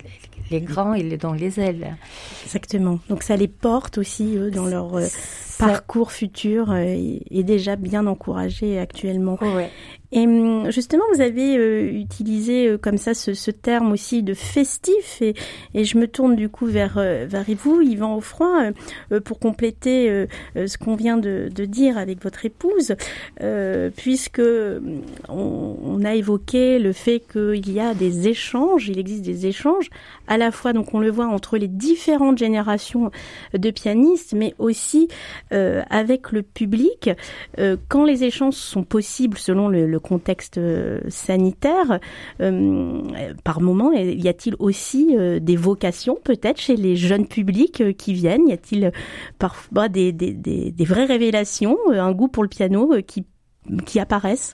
les 0.49 0.61
grands 0.61 0.93
ils 0.93 1.17
ont 1.25 1.33
les 1.33 1.59
ailes. 1.59 1.97
Exactement. 2.45 2.99
Donc 3.09 3.23
ça 3.23 3.35
les 3.35 3.49
porte 3.49 3.97
aussi 3.97 4.37
eux, 4.37 4.49
dans 4.49 4.65
leur 4.65 4.95
euh, 4.95 5.07
parcours 5.57 6.11
futur 6.11 6.71
euh, 6.71 6.83
est 6.83 7.43
déjà 7.43 7.75
bien 7.75 8.07
encouragé 8.07 8.79
actuellement. 8.79 9.37
Et 10.13 10.25
hum, 10.25 10.69
justement, 10.71 11.03
vous 11.13 11.21
avez 11.21 11.57
euh, 11.57 11.89
utilisé 11.89 12.67
euh, 12.67 12.77
comme 12.77 12.97
ça 12.97 13.13
ce, 13.13 13.33
ce, 13.33 13.49
terme 13.49 13.93
aussi 13.93 14.23
de 14.23 14.33
festif, 14.33 15.21
et, 15.21 15.35
et, 15.73 15.85
je 15.85 15.97
me 15.97 16.07
tourne 16.07 16.35
du 16.35 16.49
coup 16.49 16.65
vers, 16.65 16.95
vers 16.95 17.45
vous, 17.57 17.81
Yvan 17.81 18.17
Offroy, 18.17 18.71
pour 19.23 19.39
compléter 19.39 20.27
ce 20.55 20.77
qu'on 20.77 20.95
vient 20.95 21.17
de, 21.17 21.49
de, 21.53 21.65
dire 21.65 21.97
avec 21.97 22.21
votre 22.23 22.45
épouse, 22.45 22.95
puisque 23.95 24.39
hum, 24.39 25.01
on, 25.29 25.77
on, 25.83 26.03
a 26.03 26.15
évoqué 26.15 26.79
le 26.79 26.93
fait 26.93 27.21
qu'il 27.31 27.71
y 27.71 27.79
a 27.79 27.93
des 27.93 28.27
échanges, 28.27 28.89
il 28.89 28.99
existe 28.99 29.23
des 29.23 29.45
échanges, 29.45 29.89
à 30.27 30.37
la 30.37 30.51
fois, 30.51 30.73
donc 30.73 30.93
on 30.93 30.99
le 30.99 31.11
voit 31.11 31.27
entre 31.27 31.57
les 31.57 31.67
différentes 31.67 32.37
générations 32.37 33.11
de 33.53 33.71
pianistes, 33.71 34.33
mais 34.33 34.55
aussi 34.59 35.07
avec 35.51 36.31
le 36.31 36.41
public, 36.41 37.09
quand 37.87 38.05
les 38.05 38.23
échanges 38.23 38.55
sont 38.55 38.83
possibles 38.83 39.37
selon 39.37 39.67
le, 39.67 39.85
le 39.85 39.99
contexte 39.99 40.57
euh, 40.57 40.99
sanitaire, 41.09 41.99
euh, 42.41 43.01
par 43.43 43.61
moment, 43.61 43.91
y 43.91 44.27
a-t-il 44.27 44.55
aussi 44.59 45.15
euh, 45.17 45.39
des 45.39 45.55
vocations 45.55 46.17
peut-être 46.23 46.59
chez 46.59 46.75
les 46.75 46.95
jeunes 46.95 47.27
publics 47.27 47.95
qui 47.97 48.13
viennent? 48.13 48.47
Y 48.47 48.53
a-t-il 48.53 48.91
parfois 49.39 49.89
des, 49.89 50.11
des, 50.11 50.33
des, 50.33 50.71
des, 50.71 50.85
vraies 50.85 51.05
révélations, 51.05 51.77
un 51.91 52.11
goût 52.11 52.27
pour 52.27 52.43
le 52.43 52.49
piano 52.49 52.93
qui, 53.05 53.25
qui 53.85 53.99
apparaissent? 53.99 54.53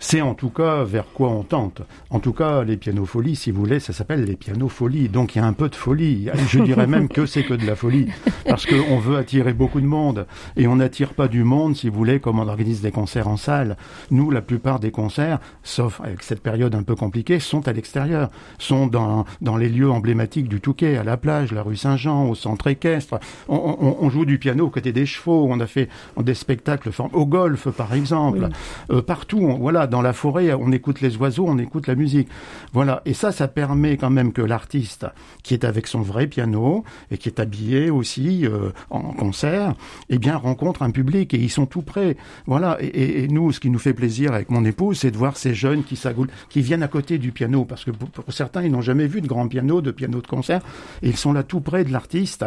C'est 0.00 0.22
en 0.22 0.34
tout 0.34 0.48
cas 0.48 0.82
vers 0.82 1.04
quoi 1.12 1.28
on 1.28 1.42
tente. 1.42 1.82
En 2.08 2.20
tout 2.20 2.32
cas, 2.32 2.64
les 2.64 2.78
pianofolies, 2.78 3.36
si 3.36 3.50
vous 3.50 3.60
voulez, 3.60 3.80
ça 3.80 3.92
s'appelle 3.92 4.24
les 4.24 4.34
pianofolies. 4.34 5.10
Donc 5.10 5.36
il 5.36 5.38
y 5.38 5.42
a 5.42 5.46
un 5.46 5.52
peu 5.52 5.68
de 5.68 5.74
folie. 5.74 6.28
Je 6.48 6.58
dirais 6.58 6.86
même 6.86 7.08
que 7.08 7.26
c'est 7.26 7.44
que 7.44 7.52
de 7.52 7.66
la 7.66 7.76
folie. 7.76 8.08
Parce 8.46 8.64
qu'on 8.64 8.98
veut 8.98 9.18
attirer 9.18 9.52
beaucoup 9.52 9.80
de 9.80 9.86
monde. 9.86 10.26
Et 10.56 10.66
on 10.66 10.76
n'attire 10.76 11.12
pas 11.12 11.28
du 11.28 11.44
monde, 11.44 11.76
si 11.76 11.90
vous 11.90 11.96
voulez, 11.96 12.18
comme 12.18 12.38
on 12.38 12.48
organise 12.48 12.80
des 12.80 12.90
concerts 12.90 13.28
en 13.28 13.36
salle. 13.36 13.76
Nous, 14.10 14.30
la 14.30 14.40
plupart 14.40 14.80
des 14.80 14.90
concerts, 14.90 15.38
sauf 15.62 16.00
avec 16.00 16.22
cette 16.22 16.42
période 16.42 16.74
un 16.74 16.82
peu 16.82 16.96
compliquée, 16.96 17.38
sont 17.38 17.68
à 17.68 17.72
l'extérieur. 17.72 18.30
Sont 18.58 18.86
dans, 18.86 19.26
dans 19.42 19.58
les 19.58 19.68
lieux 19.68 19.90
emblématiques 19.90 20.48
du 20.48 20.60
Touquet, 20.62 20.96
à 20.96 21.04
la 21.04 21.18
plage, 21.18 21.52
la 21.52 21.62
rue 21.62 21.76
Saint-Jean, 21.76 22.26
au 22.26 22.34
centre 22.34 22.68
équestre. 22.68 23.20
On, 23.48 23.76
on, 23.78 23.96
on, 24.00 24.08
joue 24.08 24.24
du 24.24 24.38
piano 24.38 24.66
aux 24.66 24.70
côtés 24.70 24.92
des 24.92 25.04
chevaux. 25.04 25.46
On 25.50 25.60
a 25.60 25.66
fait 25.66 25.90
des 26.18 26.34
spectacles 26.34 26.90
au 27.12 27.26
golf, 27.26 27.68
par 27.68 27.92
exemple. 27.92 28.48
Oui. 28.48 28.96
Euh, 28.96 29.02
partout, 29.02 29.40
on, 29.40 29.58
voilà 29.58 29.86
dans 29.90 30.00
la 30.00 30.12
forêt, 30.12 30.54
on 30.54 30.72
écoute 30.72 31.00
les 31.00 31.16
oiseaux, 31.16 31.44
on 31.46 31.58
écoute 31.58 31.86
la 31.86 31.94
musique. 31.94 32.28
Voilà. 32.72 33.02
Et 33.04 33.12
ça, 33.12 33.32
ça 33.32 33.48
permet 33.48 33.96
quand 33.96 34.08
même 34.08 34.32
que 34.32 34.40
l'artiste, 34.40 35.06
qui 35.42 35.54
est 35.54 35.64
avec 35.64 35.86
son 35.86 36.00
vrai 36.00 36.26
piano 36.26 36.84
et 37.10 37.18
qui 37.18 37.28
est 37.28 37.40
habillé 37.40 37.90
aussi 37.90 38.46
euh, 38.46 38.70
en 38.88 39.12
concert, 39.12 39.74
eh 40.08 40.18
bien, 40.18 40.36
rencontre 40.36 40.82
un 40.82 40.90
public 40.90 41.34
et 41.34 41.38
ils 41.38 41.50
sont 41.50 41.66
tout 41.66 41.82
prêts. 41.82 42.16
Voilà. 42.46 42.78
Et, 42.80 43.28
nous, 43.28 43.52
ce 43.52 43.60
qui 43.60 43.70
nous 43.70 43.78
fait 43.78 43.92
plaisir 43.92 44.32
avec 44.32 44.50
mon 44.50 44.64
épouse, 44.64 45.00
c'est 45.00 45.10
de 45.10 45.16
voir 45.16 45.36
ces 45.36 45.52
jeunes 45.52 45.84
qui 45.84 45.96
s'agoulent, 45.96 46.30
qui 46.48 46.62
viennent 46.62 46.82
à 46.82 46.88
côté 46.88 47.18
du 47.18 47.32
piano, 47.32 47.64
parce 47.64 47.84
que 47.84 47.90
pour, 47.90 48.08
pour 48.08 48.32
certains, 48.32 48.62
ils 48.62 48.72
n'ont 48.72 48.80
jamais 48.80 49.06
vu 49.06 49.20
de 49.20 49.26
grand 49.26 49.48
piano, 49.48 49.80
de 49.80 49.90
piano 49.90 50.20
de 50.20 50.26
concert, 50.26 50.62
et 51.02 51.08
ils 51.08 51.16
sont 51.16 51.32
là 51.32 51.42
tout 51.42 51.60
près 51.60 51.84
de 51.84 51.92
l'artiste. 51.92 52.44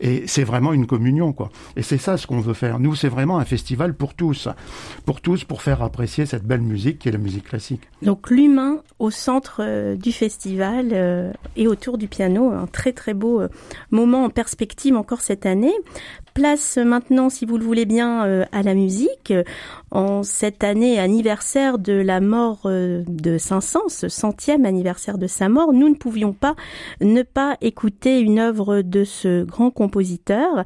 Et 0.00 0.24
c'est 0.26 0.44
vraiment 0.44 0.72
une 0.72 0.86
communion, 0.86 1.32
quoi. 1.32 1.50
Et 1.76 1.82
c'est 1.82 1.98
ça 1.98 2.16
ce 2.16 2.26
qu'on 2.26 2.40
veut 2.40 2.54
faire. 2.54 2.78
Nous, 2.80 2.94
c'est 2.94 3.08
vraiment 3.08 3.38
un 3.38 3.44
festival 3.44 3.94
pour 3.94 4.14
tous, 4.14 4.48
pour 5.04 5.20
tous, 5.20 5.44
pour 5.44 5.62
faire 5.62 5.82
apprécier 5.82 6.26
cette 6.26 6.44
belle 6.44 6.62
musique 6.62 6.77
la 7.04 7.18
musique 7.18 7.48
classique. 7.48 7.82
Donc 8.02 8.30
l'humain 8.30 8.82
au 8.98 9.10
centre 9.10 9.60
euh, 9.60 9.96
du 9.96 10.12
festival 10.12 10.90
euh, 10.92 11.32
et 11.56 11.66
autour 11.66 11.98
du 11.98 12.08
piano, 12.08 12.50
un 12.50 12.66
très 12.66 12.92
très 12.92 13.14
beau 13.14 13.40
euh, 13.40 13.48
moment 13.90 14.24
en 14.24 14.30
perspective 14.30 14.96
encore 14.96 15.20
cette 15.20 15.46
année. 15.46 15.74
Place 16.38 16.78
maintenant, 16.78 17.30
si 17.30 17.46
vous 17.46 17.58
le 17.58 17.64
voulez 17.64 17.84
bien, 17.84 18.24
euh, 18.24 18.44
à 18.52 18.62
la 18.62 18.74
musique. 18.74 19.34
En 19.90 20.22
cette 20.22 20.62
année 20.62 21.00
anniversaire 21.00 21.80
de 21.80 21.94
la 21.94 22.20
mort 22.20 22.60
euh, 22.66 23.02
de 23.08 23.38
Saint-Saëns, 23.38 23.88
ce 23.88 24.08
centième 24.08 24.64
anniversaire 24.64 25.18
de 25.18 25.26
sa 25.26 25.48
mort, 25.48 25.72
nous 25.72 25.88
ne 25.88 25.96
pouvions 25.96 26.32
pas 26.32 26.54
ne 27.00 27.22
pas 27.22 27.56
écouter 27.60 28.20
une 28.20 28.38
œuvre 28.38 28.82
de 28.82 29.02
ce 29.02 29.42
grand 29.42 29.72
compositeur. 29.72 30.62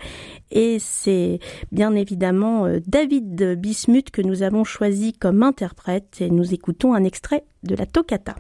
Et 0.51 0.77
c'est 0.79 1.39
bien 1.71 1.95
évidemment 1.95 2.67
euh, 2.67 2.81
David 2.87 3.59
Bismuth 3.59 4.11
que 4.11 4.21
nous 4.21 4.43
avons 4.43 4.65
choisi 4.65 5.15
comme 5.15 5.43
interprète 5.43 6.19
et 6.21 6.29
nous 6.29 6.53
écoutons 6.53 6.93
un 6.93 7.05
extrait 7.05 7.45
de 7.63 7.75
la 7.75 7.87
toccata. 7.87 8.35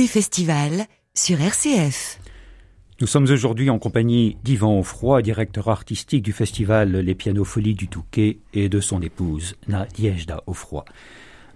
Des 0.00 0.06
festivals 0.06 0.86
sur 1.12 1.42
RCF. 1.42 2.20
Nous 3.02 3.06
sommes 3.06 3.24
aujourd'hui 3.24 3.68
en 3.68 3.78
compagnie 3.78 4.38
d'Yvan 4.42 4.78
Offroy, 4.78 5.20
directeur 5.20 5.68
artistique 5.68 6.22
du 6.22 6.32
festival 6.32 6.92
Les 6.92 7.14
Pianofolies 7.14 7.74
du 7.74 7.86
Touquet 7.86 8.38
et 8.54 8.70
de 8.70 8.80
son 8.80 9.02
épouse, 9.02 9.56
Nadiejda 9.68 10.42
Offroy. 10.46 10.86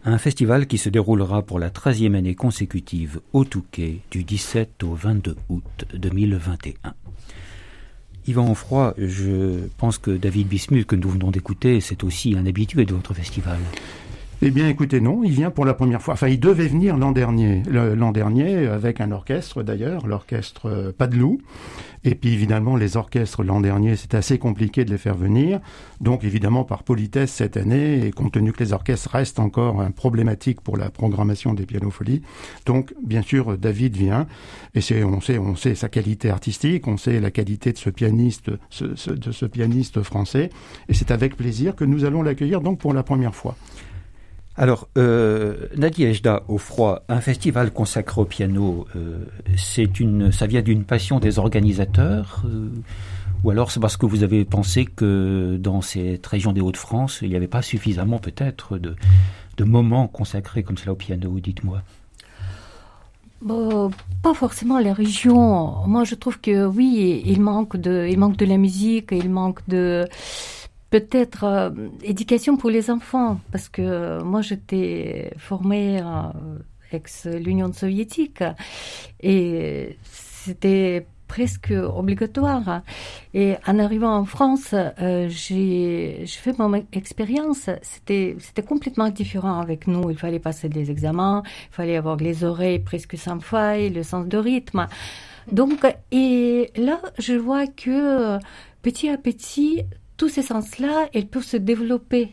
Un 0.04 0.18
festival 0.18 0.66
qui 0.66 0.76
se 0.76 0.90
déroulera 0.90 1.40
pour 1.40 1.58
la 1.58 1.70
13e 1.70 2.14
année 2.14 2.34
consécutive 2.34 3.22
au 3.32 3.46
Touquet 3.46 4.00
du 4.10 4.24
17 4.24 4.82
au 4.82 4.92
22 4.92 5.36
août 5.48 5.86
2021. 5.94 6.92
Yvan 8.26 8.50
Offroy, 8.50 8.92
je 8.98 9.68
pense 9.78 9.96
que 9.96 10.10
David 10.10 10.48
Bismuth, 10.48 10.86
que 10.86 10.96
nous 10.96 11.08
venons 11.08 11.30
d'écouter, 11.30 11.80
c'est 11.80 12.04
aussi 12.04 12.36
un 12.36 12.44
habitué 12.44 12.84
de 12.84 12.92
votre 12.92 13.14
festival. 13.14 13.58
Eh 14.42 14.50
bien, 14.50 14.68
écoutez, 14.68 15.00
non, 15.00 15.22
il 15.24 15.30
vient 15.30 15.50
pour 15.50 15.64
la 15.64 15.74
première 15.74 16.02
fois. 16.02 16.14
Enfin, 16.14 16.28
il 16.28 16.40
devait 16.40 16.66
venir 16.66 16.96
l'an 16.96 17.12
dernier, 17.12 17.62
l'an 17.70 18.12
dernier 18.12 18.66
avec 18.66 19.00
un 19.00 19.12
orchestre 19.12 19.62
d'ailleurs, 19.62 20.06
l'orchestre 20.06 20.66
euh, 20.66 20.92
Padelou. 20.92 21.40
Et 22.02 22.14
puis 22.14 22.34
évidemment, 22.34 22.76
les 22.76 22.98
orchestres 22.98 23.42
l'an 23.42 23.60
dernier, 23.60 23.96
c'est 23.96 24.12
assez 24.12 24.36
compliqué 24.38 24.84
de 24.84 24.90
les 24.90 24.98
faire 24.98 25.14
venir. 25.14 25.60
Donc 26.00 26.24
évidemment, 26.24 26.64
par 26.64 26.82
politesse 26.82 27.32
cette 27.32 27.56
année, 27.56 28.04
et 28.06 28.10
compte 28.10 28.32
tenu 28.32 28.52
que 28.52 28.62
les 28.62 28.74
orchestres 28.74 29.08
restent 29.10 29.38
encore 29.38 29.80
un 29.80 29.90
problématique 29.90 30.60
pour 30.60 30.76
la 30.76 30.90
programmation 30.90 31.54
des 31.54 31.64
pianofolies, 31.64 32.20
donc 32.66 32.92
bien 33.02 33.22
sûr, 33.22 33.56
David 33.56 33.96
vient. 33.96 34.26
Et 34.74 34.82
c'est, 34.82 35.04
on 35.04 35.22
sait, 35.22 35.38
on 35.38 35.56
sait 35.56 35.74
sa 35.74 35.88
qualité 35.88 36.28
artistique, 36.28 36.86
on 36.86 36.98
sait 36.98 37.20
la 37.20 37.30
qualité 37.30 37.72
de 37.72 37.78
ce 37.78 37.88
pianiste, 37.88 38.50
de 38.50 39.32
ce 39.32 39.46
pianiste 39.46 40.02
français. 40.02 40.50
Et 40.88 40.94
c'est 40.94 41.12
avec 41.12 41.36
plaisir 41.36 41.74
que 41.74 41.84
nous 41.84 42.04
allons 42.04 42.22
l'accueillir 42.22 42.60
donc 42.60 42.78
pour 42.78 42.92
la 42.92 43.02
première 43.02 43.34
fois. 43.34 43.56
Alors, 44.56 44.88
euh, 44.96 45.66
Nadia 45.76 46.08
Ejda 46.08 46.44
au 46.46 46.58
froid, 46.58 47.02
un 47.08 47.20
festival 47.20 47.72
consacré 47.72 48.20
au 48.20 48.24
piano, 48.24 48.86
euh, 48.94 49.24
c'est 49.56 49.98
une, 49.98 50.30
ça 50.30 50.46
vient 50.46 50.62
d'une 50.62 50.84
passion 50.84 51.18
des 51.18 51.40
organisateurs, 51.40 52.44
euh, 52.46 52.68
ou 53.42 53.50
alors 53.50 53.72
c'est 53.72 53.80
parce 53.80 53.96
que 53.96 54.06
vous 54.06 54.22
avez 54.22 54.44
pensé 54.44 54.84
que 54.84 55.56
dans 55.60 55.80
cette 55.80 56.24
région 56.24 56.52
des 56.52 56.60
Hauts-de-France, 56.60 57.18
il 57.22 57.30
n'y 57.30 57.36
avait 57.36 57.48
pas 57.48 57.62
suffisamment 57.62 58.18
peut-être 58.18 58.78
de, 58.78 58.94
de 59.56 59.64
moments 59.64 60.06
consacrés 60.06 60.62
comme 60.62 60.78
cela 60.78 60.92
au 60.92 60.96
piano. 60.96 61.40
Dites-moi. 61.40 61.82
pas 64.22 64.34
forcément 64.34 64.78
les 64.78 64.92
régions. 64.92 65.84
Moi, 65.88 66.04
je 66.04 66.14
trouve 66.14 66.38
que 66.40 66.64
oui, 66.64 67.22
il 67.26 67.40
manque 67.40 67.76
de, 67.76 68.06
il 68.08 68.18
manque 68.20 68.36
de 68.36 68.46
la 68.46 68.56
musique, 68.56 69.08
il 69.10 69.30
manque 69.30 69.66
de 69.66 70.06
peut-être 70.94 71.42
euh, 71.42 71.70
éducation 72.04 72.56
pour 72.56 72.70
les 72.70 72.88
enfants, 72.88 73.40
parce 73.50 73.68
que 73.68 74.22
moi 74.22 74.42
j'étais 74.42 75.32
formée 75.38 76.00
ex 76.92 77.26
l'Union 77.26 77.72
soviétique 77.72 78.44
et 79.20 79.98
c'était 80.04 81.04
presque 81.26 81.74
obligatoire. 82.00 82.82
Et 83.40 83.56
en 83.66 83.80
arrivant 83.80 84.14
en 84.16 84.24
France, 84.24 84.72
euh, 84.72 85.26
j'ai 85.28 86.26
fait 86.28 86.56
mon 86.60 86.72
expérience. 86.92 87.68
C'était 87.82 88.36
c'était 88.38 88.62
complètement 88.62 89.08
différent 89.08 89.58
avec 89.58 89.88
nous. 89.88 90.10
Il 90.10 90.16
fallait 90.16 90.38
passer 90.38 90.68
des 90.68 90.92
examens, 90.92 91.42
il 91.70 91.74
fallait 91.74 91.96
avoir 91.96 92.18
les 92.18 92.44
oreilles 92.44 92.78
presque 92.78 93.18
sans 93.18 93.40
faille, 93.40 93.90
le 93.90 94.04
sens 94.04 94.28
de 94.28 94.38
rythme. 94.38 94.86
Donc 95.50 95.84
et 96.12 96.70
là, 96.76 97.00
je 97.18 97.34
vois 97.34 97.66
que 97.66 98.38
petit 98.82 99.08
à 99.08 99.18
petit, 99.18 99.82
tous 100.16 100.28
ces 100.28 100.42
sens-là, 100.42 101.08
elles 101.12 101.26
peuvent 101.26 101.44
se 101.44 101.56
développer. 101.56 102.32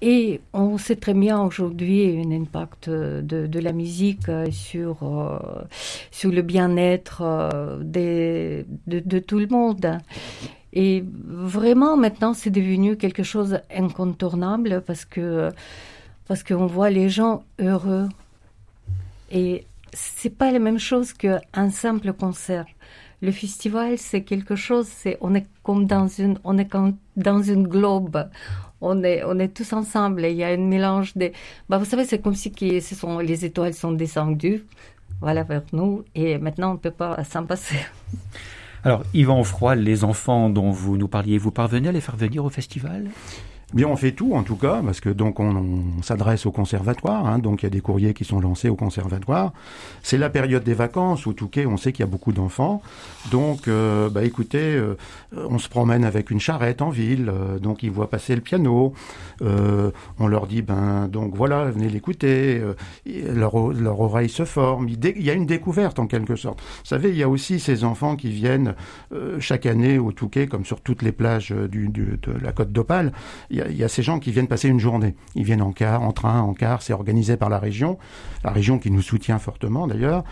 Et 0.00 0.40
on 0.52 0.78
sait 0.78 0.94
très 0.94 1.14
bien 1.14 1.40
aujourd'hui 1.40 2.22
un 2.24 2.30
impact 2.30 2.88
de, 2.88 3.58
la 3.58 3.72
musique 3.72 4.30
sur, 4.52 5.02
euh, 5.02 5.38
sur 6.12 6.30
le 6.30 6.42
bien-être 6.42 7.22
euh, 7.22 7.78
de, 7.82 8.64
de, 8.86 9.18
tout 9.18 9.40
le 9.40 9.48
monde. 9.48 9.98
Et 10.72 11.02
vraiment, 11.24 11.96
maintenant, 11.96 12.32
c'est 12.32 12.50
devenu 12.50 12.96
quelque 12.96 13.24
chose 13.24 13.58
d'incontournable 13.70 14.82
parce 14.86 15.04
que 15.04 15.50
parce 16.28 16.44
qu'on 16.44 16.66
voit 16.66 16.90
les 16.90 17.08
gens 17.08 17.42
heureux. 17.58 18.06
Et 19.32 19.64
c'est 19.92 20.30
pas 20.30 20.52
la 20.52 20.58
même 20.58 20.78
chose 20.78 21.12
qu'un 21.12 21.70
simple 21.70 22.12
concert. 22.12 22.66
Le 23.20 23.32
festival, 23.32 23.98
c'est 23.98 24.22
quelque 24.22 24.54
chose, 24.54 24.86
c'est 24.86 25.18
on 25.20 25.34
est 25.34 25.46
comme 25.62 25.86
dans 25.86 26.06
une, 26.06 26.38
on 26.44 26.56
est 26.56 26.68
comme 26.68 26.96
dans 27.16 27.42
une 27.42 27.66
globe. 27.66 28.28
on 28.80 29.02
est, 29.02 29.24
on 29.24 29.38
est 29.38 29.48
tous 29.48 29.72
ensemble. 29.72 30.24
il 30.24 30.36
y 30.36 30.44
a 30.44 30.48
un 30.48 30.56
mélange 30.56 31.16
des. 31.16 31.32
Bah, 31.68 31.78
vous 31.78 31.84
savez, 31.84 32.04
c'est 32.04 32.20
comme 32.20 32.34
si 32.34 32.50
qui, 32.52 32.80
ce 32.80 32.94
sont, 32.94 33.18
les 33.18 33.44
étoiles 33.44 33.74
sont 33.74 33.92
descendues, 33.92 34.64
voilà, 35.20 35.42
vers 35.42 35.62
nous, 35.72 36.04
et 36.14 36.38
maintenant 36.38 36.70
on 36.70 36.74
ne 36.74 36.78
peut 36.78 36.90
pas 36.92 37.22
s'en 37.24 37.44
passer. 37.44 37.76
Alors, 38.84 39.02
Yvan 39.12 39.42
Froid, 39.42 39.74
les 39.74 40.04
enfants 40.04 40.50
dont 40.50 40.70
vous 40.70 40.96
nous 40.96 41.08
parliez, 41.08 41.36
vous 41.38 41.50
parvenez 41.50 41.88
à 41.88 41.92
les 41.92 42.00
faire 42.00 42.16
venir 42.16 42.44
au 42.44 42.50
festival? 42.50 43.10
Bien, 43.74 43.86
on 43.86 43.96
fait 43.96 44.12
tout 44.12 44.32
en 44.32 44.44
tout 44.44 44.56
cas, 44.56 44.80
parce 44.82 44.98
que 44.98 45.10
donc 45.10 45.40
on, 45.40 45.82
s'adresse 46.00 46.46
au 46.46 46.50
conservatoire, 46.50 47.26
hein, 47.26 47.38
donc 47.38 47.62
il 47.62 47.66
y 47.66 47.68
a 47.68 47.70
des 47.70 47.82
courriers 47.82 48.14
qui 48.14 48.24
sont 48.24 48.40
lancés 48.40 48.70
au 48.70 48.76
conservatoire. 48.76 49.52
C'est 50.02 50.16
la 50.16 50.30
période 50.30 50.64
des 50.64 50.72
vacances 50.72 51.26
où 51.26 51.34
Touquet, 51.34 51.66
on 51.66 51.76
sait 51.76 51.92
qu'il 51.92 52.00
y 52.02 52.08
a 52.08 52.10
beaucoup 52.10 52.32
d'enfants, 52.32 52.80
donc 53.30 53.68
euh, 53.68 54.08
bah 54.08 54.24
écoutez, 54.24 54.74
euh, 54.74 54.96
on 55.34 55.58
se 55.58 55.68
promène 55.68 56.04
avec 56.04 56.30
une 56.30 56.40
charrette 56.40 56.80
en 56.80 56.88
ville, 56.88 57.28
euh, 57.28 57.58
donc 57.58 57.82
ils 57.82 57.90
voient 57.90 58.08
passer 58.08 58.34
le 58.34 58.40
piano, 58.40 58.94
on 59.42 60.26
leur 60.26 60.46
dit 60.46 60.62
ben 60.62 61.06
donc 61.06 61.34
voilà, 61.36 61.66
venez 61.66 61.90
l'écouter, 61.90 62.62
leur, 63.06 63.54
oreille 63.54 64.30
se 64.30 64.46
forme, 64.46 64.88
il, 64.88 65.22
y 65.22 65.28
a 65.28 65.34
une 65.34 65.46
découverte 65.46 65.98
en 65.98 66.06
quelque 66.06 66.36
sorte. 66.36 66.60
Vous 66.60 66.86
savez, 66.86 67.10
il 67.10 67.16
y 67.16 67.22
a 67.22 67.28
aussi 67.28 67.60
ces 67.60 67.84
enfants 67.84 68.16
qui 68.16 68.30
viennent 68.30 68.74
chaque 69.38 69.66
année 69.66 69.98
au 69.98 70.10
Touquet, 70.10 70.46
comme 70.46 70.64
sur 70.64 70.80
toutes 70.80 71.02
les 71.02 71.12
plages 71.12 71.50
de 71.50 72.32
la 72.42 72.52
côte 72.52 72.72
d'Opale 72.72 73.12
il 73.68 73.76
y, 73.76 73.84
a 73.84 73.88
ces 73.88 74.02
gens 74.02 74.18
qui 74.18 74.30
viennent 74.30 74.48
passer 74.48 74.68
une 74.68 74.80
journée. 74.80 75.14
Ils 75.34 75.44
viennent 75.44 75.62
en 75.62 75.72
car, 75.72 76.02
en 76.02 76.12
train, 76.12 76.40
en 76.40 76.54
car. 76.54 76.82
C'est 76.82 76.92
organisé 76.92 77.36
par 77.36 77.48
la 77.48 77.58
région, 77.58 77.98
la 78.44 78.50
région 78.50 78.78
qui 78.78 78.90
nous 78.90 79.02
soutient 79.02 79.38
fortement 79.38 79.86
d'ailleurs. 79.86 80.24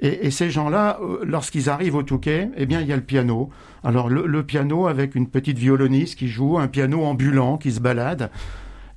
Et, 0.00 0.30
ces 0.30 0.50
gens-là, 0.50 0.98
euh, 1.02 1.20
lorsqu'ils 1.24 1.68
arrivent 1.70 1.96
au 1.96 2.02
Touquet, 2.02 2.50
eh 2.56 2.66
bien, 2.66 2.80
il 2.80 2.86
y 2.86 2.92
a 2.92 2.96
le 2.96 3.02
piano. 3.02 3.50
Alors 3.84 4.08
le 4.08 4.42
piano 4.42 4.88
avec 4.88 5.14
une 5.14 5.28
petite 5.28 5.58
violoniste 5.58 6.18
qui 6.18 6.28
joue, 6.28 6.58
un 6.58 6.66
piano 6.66 7.04
ambulant 7.04 7.58
qui 7.58 7.70
se 7.70 7.80
balade 7.80 8.30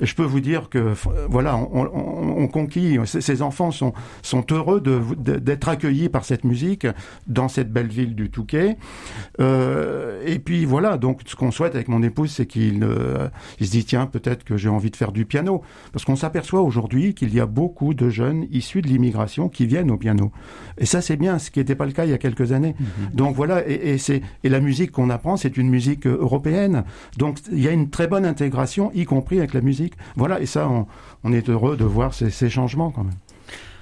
je 0.02 0.16
peux 0.16 0.24
vous 0.24 0.40
dire 0.40 0.70
que 0.70 0.94
voilà, 1.30 1.56
on, 1.56 2.48
conquit. 2.48 2.98
Ces 3.06 3.42
enfants 3.42 3.72
sont 3.72 3.94
sont 4.24 4.46
heureux 4.52 4.82
d'être 4.82 5.70
accueillis 5.70 6.10
par 6.10 6.26
cette 6.26 6.44
musique 6.44 6.88
dans 7.28 7.48
cette 7.48 7.72
belle 7.72 7.88
ville 7.88 8.16
du 8.16 8.30
Touquet. 8.30 8.78
Euh, 9.40 10.22
et 10.26 10.40
puis 10.40 10.66
voilà, 10.66 10.98
donc 10.98 11.22
ce 11.26 11.36
qu'on 11.36 11.52
souhaite 11.52 11.76
avec 11.76 11.88
mon 11.88 12.02
épouse, 12.04 12.32
c'est 12.32 12.46
qu'il 12.46 12.84
euh, 12.84 13.30
il 13.60 13.68
se 13.68 13.72
dit 13.72 13.86
tiens 13.86 14.08
peut-être 14.08 14.44
que 14.44 14.58
j'ai 14.58 14.70
envie 14.70 14.92
de 14.92 14.96
faire 14.96 15.12
du 15.12 15.26
piano, 15.26 15.62
parce 15.94 16.04
qu'on 16.04 16.16
s'aperçoit 16.16 16.62
aujourd'hui 16.62 17.14
qu'il 17.14 17.34
y 17.34 17.40
a 17.40 17.46
beaucoup 17.46 17.94
de 17.94 18.10
jeunes 18.10 18.48
issus 18.52 18.82
de 18.82 18.88
l'immigration 18.88 19.50
qui 19.50 19.66
viennent 19.66 19.92
au 19.92 19.98
piano. 19.98 20.32
Et 20.78 20.86
ça 20.86 21.02
c'est 21.02 21.18
bien, 21.18 21.40
ce 21.40 21.52
qui 21.52 21.60
n'était 21.60 21.76
pas 21.76 21.86
le 21.86 21.92
cas 21.92 22.06
il 22.06 22.12
y 22.12 22.14
a 22.14 22.18
quelques 22.18 22.52
années. 22.52 22.76
Mm-hmm. 22.80 23.16
Donc 23.16 23.36
voilà, 23.36 23.68
et, 23.70 23.94
et 23.94 23.98
c'est 23.98 24.22
et 24.44 24.50
la 24.50 24.60
musique 24.60 24.92
qu'on 24.92 25.10
apprend, 25.10 25.38
c'est 25.38 25.58
une 25.58 25.70
musique 25.70 26.08
européenne. 26.08 26.84
Donc 27.18 27.38
il 27.52 27.62
y 27.62 27.68
a 27.68 27.72
une 27.72 27.90
très 27.90 28.08
bonne 28.08 28.26
intégration, 28.26 28.92
y 28.94 29.06
compris 29.06 29.38
avec 29.38 29.54
la 29.54 29.62
musique 29.62 29.91
voilà, 30.16 30.40
et 30.40 30.46
ça, 30.46 30.70
on, 31.24 31.34
est 31.34 31.50
heureux 31.50 31.78
de 31.78 31.86
voir 31.86 32.14
ces, 32.14 32.50
changements 32.50 32.92
quand 32.92 33.04
même. 33.04 33.14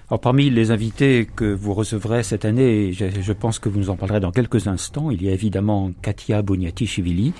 Alors, 0.09 0.21
parmi 0.21 0.49
les 0.49 0.71
invités 0.71 1.27
que 1.35 1.45
vous 1.45 1.73
recevrez 1.73 2.23
cette 2.23 2.45
année, 2.45 2.93
je, 2.93 3.33
pense 3.33 3.59
que 3.59 3.69
vous 3.69 3.79
nous 3.79 3.89
en 3.89 3.95
parlerez 3.95 4.19
dans 4.19 4.31
quelques 4.31 4.67
instants, 4.67 5.11
il 5.11 5.23
y 5.23 5.29
a 5.29 5.33
évidemment 5.33 5.91
Katia 6.01 6.41
Boniati-Chivili. 6.41 7.33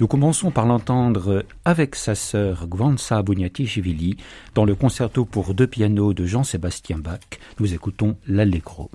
Nous 0.00 0.06
commençons 0.08 0.50
par 0.50 0.66
l'entendre 0.66 1.44
avec 1.64 1.94
sa 1.94 2.16
sœur 2.16 2.66
Gwansa 2.66 3.22
Boniati-Chivili 3.22 4.16
dans 4.54 4.64
le 4.64 4.74
concerto 4.74 5.24
pour 5.24 5.54
deux 5.54 5.68
pianos 5.68 6.12
de 6.12 6.26
Jean-Sébastien 6.26 6.98
Bach. 6.98 7.20
Nous 7.60 7.72
écoutons 7.72 8.16
l'Allegro. 8.26 8.90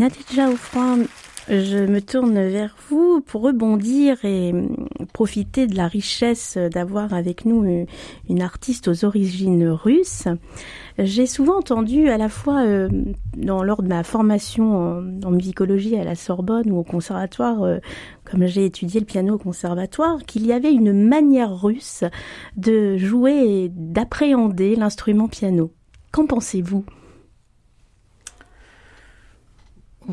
Nadja 0.00 0.48
Offroy, 0.48 1.04
je 1.50 1.76
me 1.76 2.00
tourne 2.00 2.32
vers 2.32 2.74
vous 2.88 3.20
pour 3.20 3.42
rebondir 3.42 4.24
et 4.24 4.54
profiter 5.12 5.66
de 5.66 5.76
la 5.76 5.88
richesse 5.88 6.56
d'avoir 6.56 7.12
avec 7.12 7.44
nous 7.44 7.86
une 8.26 8.40
artiste 8.40 8.88
aux 8.88 9.04
origines 9.04 9.68
russes. 9.68 10.26
J'ai 10.96 11.26
souvent 11.26 11.58
entendu 11.58 12.08
à 12.08 12.16
la 12.16 12.30
fois 12.30 12.64
euh, 12.64 12.88
dans, 13.36 13.62
lors 13.62 13.82
de 13.82 13.88
ma 13.88 14.02
formation 14.02 15.02
en, 15.22 15.30
musicologie 15.30 15.96
à 15.96 16.04
la 16.04 16.14
Sorbonne 16.14 16.70
ou 16.70 16.78
au 16.78 16.82
conservatoire, 16.82 17.62
euh, 17.62 17.76
comme 18.24 18.46
j'ai 18.46 18.64
étudié 18.64 19.00
le 19.00 19.06
piano 19.06 19.34
au 19.34 19.38
conservatoire, 19.38 20.20
qu'il 20.26 20.46
y 20.46 20.54
avait 20.54 20.72
une 20.72 20.94
manière 20.94 21.60
russe 21.60 22.04
de 22.56 22.96
jouer 22.96 23.34
et 23.34 23.68
d'appréhender 23.68 24.76
l'instrument 24.76 25.28
piano. 25.28 25.74
Qu'en 26.10 26.26
pensez-vous 26.26 26.86
oh, 26.88 27.00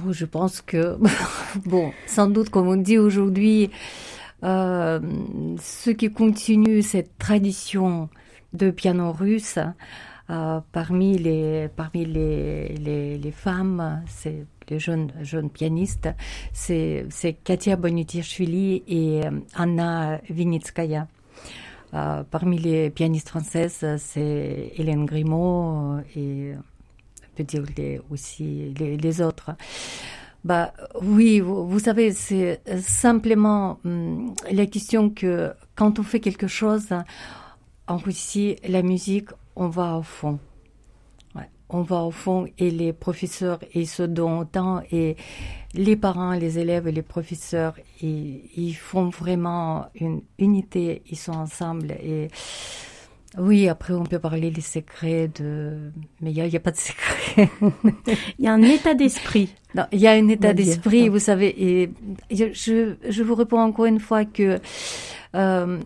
Je 0.10 0.26
pense 0.26 0.62
que, 0.62 0.98
bon, 1.66 1.92
sans 2.06 2.28
doute, 2.28 2.50
comme 2.50 2.68
on 2.68 2.76
dit 2.76 2.98
aujourd'hui, 2.98 3.72
euh, 4.44 5.00
ceux 5.60 5.94
qui 5.94 6.12
continuent 6.12 6.82
cette 6.82 7.18
tradition 7.18 8.10
de 8.54 8.70
piano 8.70 9.12
russe, 9.12 9.60
euh, 10.30 10.60
parmi 10.72 11.18
les 11.18 11.70
parmi 11.74 12.06
les, 12.06 12.70
les, 12.76 13.18
les 13.18 13.32
femmes, 13.32 14.04
c'est 14.08 14.46
les 14.70 14.78
jeunes 14.78 15.12
jeunes 15.22 15.50
pianistes, 15.50 16.10
c'est 16.52 17.06
c'est 17.10 17.34
Katia 17.34 17.78
Bonutiashvili 17.78 18.84
et 18.88 19.26
euh, 19.26 19.32
Anna 19.56 20.20
Vinitskaya. 20.30 21.08
Euh, 21.94 22.24
parmi 22.30 22.58
les 22.58 22.90
pianistes 22.90 23.30
françaises, 23.30 23.86
c'est 23.98 24.74
Hélène 24.76 25.06
Grimaud 25.06 26.00
et 26.18 26.52
on 26.58 26.77
peut 27.38 27.44
dire 27.44 28.02
aussi 28.10 28.74
les, 28.80 29.22
autres. 29.22 29.52
Bah 30.44 30.74
oui, 31.02 31.40
vous, 31.40 31.80
savez, 31.80 32.12
c'est 32.14 32.62
simplement 32.82 33.80
hum, 33.86 34.34
la 34.52 34.66
question 34.66 35.10
que 35.10 35.54
quand 35.76 36.00
on 36.00 36.04
fait 36.04 36.20
quelque 36.20 36.48
chose 36.48 36.88
en 37.88 37.98
Russie, 37.98 38.58
la 38.68 38.82
musique, 38.82 39.30
on 39.56 39.68
va 39.68 39.98
au 39.98 40.04
fond. 40.04 40.40
on 41.70 41.82
va 41.82 42.04
au 42.04 42.12
fond 42.12 42.48
et 42.58 42.72
les 42.72 42.94
professeurs, 42.94 43.60
ils 43.74 43.88
se 43.88 44.04
donnent 44.04 44.40
autant 44.40 44.82
et 44.90 45.18
les 45.74 45.98
parents, 45.98 46.32
les 46.32 46.60
élèves 46.60 46.88
et 46.88 46.94
les 46.94 47.02
professeurs, 47.02 47.76
ils, 48.02 48.74
font 48.74 49.10
vraiment 49.10 49.88
une 49.96 50.22
unité, 50.40 51.02
ils 51.10 51.18
sont 51.18 51.34
ensemble 51.34 51.92
et 51.92 52.30
oui, 53.38 53.68
après 53.68 53.94
on 53.94 54.04
peut 54.04 54.20
parler 54.20 54.52
des 54.52 54.62
secrets 54.62 55.28
de, 55.28 55.92
mais 56.22 56.32
il 56.32 56.42
n'y 56.42 56.56
a, 56.56 56.60
pas 56.60 56.72
de 56.72 56.78
secret. 56.78 57.50
Il 58.40 58.46
y 58.46 58.48
a 58.48 58.54
un 58.54 58.62
état 58.62 58.94
d'esprit. 58.94 59.54
Il 59.92 60.00
y 60.00 60.08
a 60.08 60.12
un 60.12 60.28
état 60.30 60.54
d'esprit, 60.54 61.10
vous 61.10 61.20
savez. 61.20 61.54
Et 61.62 61.90
je, 62.32 62.96
je 63.08 63.24
vous 63.24 63.36
réponds 63.36 63.60
encore 63.60 63.86
une 63.86 64.00
fois 64.00 64.24
que 64.24 64.60
euh, 65.36 65.80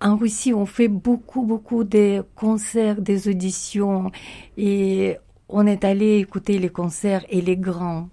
en 0.00 0.16
Russie, 0.16 0.54
on 0.54 0.66
fait 0.66 0.88
beaucoup, 0.88 1.42
beaucoup 1.42 1.84
de 1.84 2.24
concerts, 2.34 3.00
des 3.00 3.28
auditions, 3.28 4.10
et 4.56 5.16
on 5.48 5.66
est 5.66 5.84
allé 5.84 6.18
écouter 6.18 6.58
les 6.58 6.70
concerts 6.70 7.24
et 7.28 7.40
les 7.40 7.56
grands. 7.56 8.08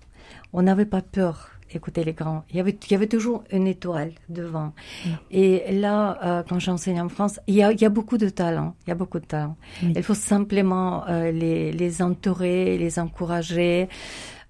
On 0.51 0.61
n'avait 0.61 0.85
pas 0.85 1.01
peur 1.01 1.52
d'écouter 1.73 2.03
les 2.03 2.13
grands. 2.13 2.43
Il 2.49 2.55
y 2.57 2.59
avait, 2.59 2.77
il 2.85 2.91
y 2.91 2.95
avait 2.95 3.07
toujours 3.07 3.43
une 3.51 3.67
étoile 3.67 4.11
devant. 4.29 4.73
Mm. 5.05 5.09
Et 5.31 5.71
là, 5.71 5.97
euh, 6.23 6.43
quand 6.47 6.59
j'enseigne 6.59 7.01
en 7.01 7.09
France, 7.09 7.39
il 7.47 7.55
y, 7.55 7.63
a, 7.63 7.71
il 7.71 7.81
y 7.81 7.85
a 7.85 7.89
beaucoup 7.89 8.17
de 8.17 8.29
talent. 8.29 8.75
Il 8.85 8.89
y 8.89 8.93
a 8.93 8.95
beaucoup 8.95 9.19
de 9.19 9.25
talent. 9.25 9.57
Il 9.81 10.03
faut 10.03 10.13
simplement 10.13 11.05
euh, 11.07 11.31
les, 11.31 11.71
les 11.71 12.01
entourer, 12.01 12.77
les 12.77 12.99
encourager, 12.99 13.89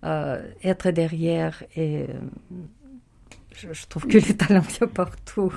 euh, 0.03 0.41
être 0.63 0.91
derrière. 0.91 1.63
Et 1.75 2.07
je, 3.55 3.73
je 3.73 3.87
trouve 3.87 4.05
que 4.07 4.17
les 4.17 4.35
talents 4.35 4.61
viennent 4.61 4.89
partout. 4.89 5.53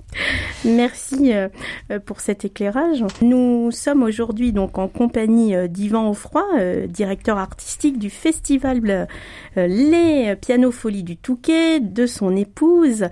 Merci 0.64 1.32
euh, 1.32 1.48
euh, 1.90 1.98
pour 1.98 2.20
cet 2.20 2.44
éclairage. 2.44 3.04
Nous 3.20 3.70
sommes 3.70 4.02
aujourd'hui 4.02 4.52
donc 4.52 4.78
en 4.78 4.88
compagnie 4.88 5.54
euh, 5.54 5.68
d'Yvan 5.68 6.10
Offroy, 6.10 6.42
directeur 6.86 7.38
artistique 7.38 7.98
du 7.98 8.10
festival 8.10 9.08
Les 9.56 10.36
Pianofolies 10.40 11.02
du 11.02 11.16
Touquet, 11.16 11.80
de 11.80 12.06
son 12.06 12.36
épouse. 12.36 13.06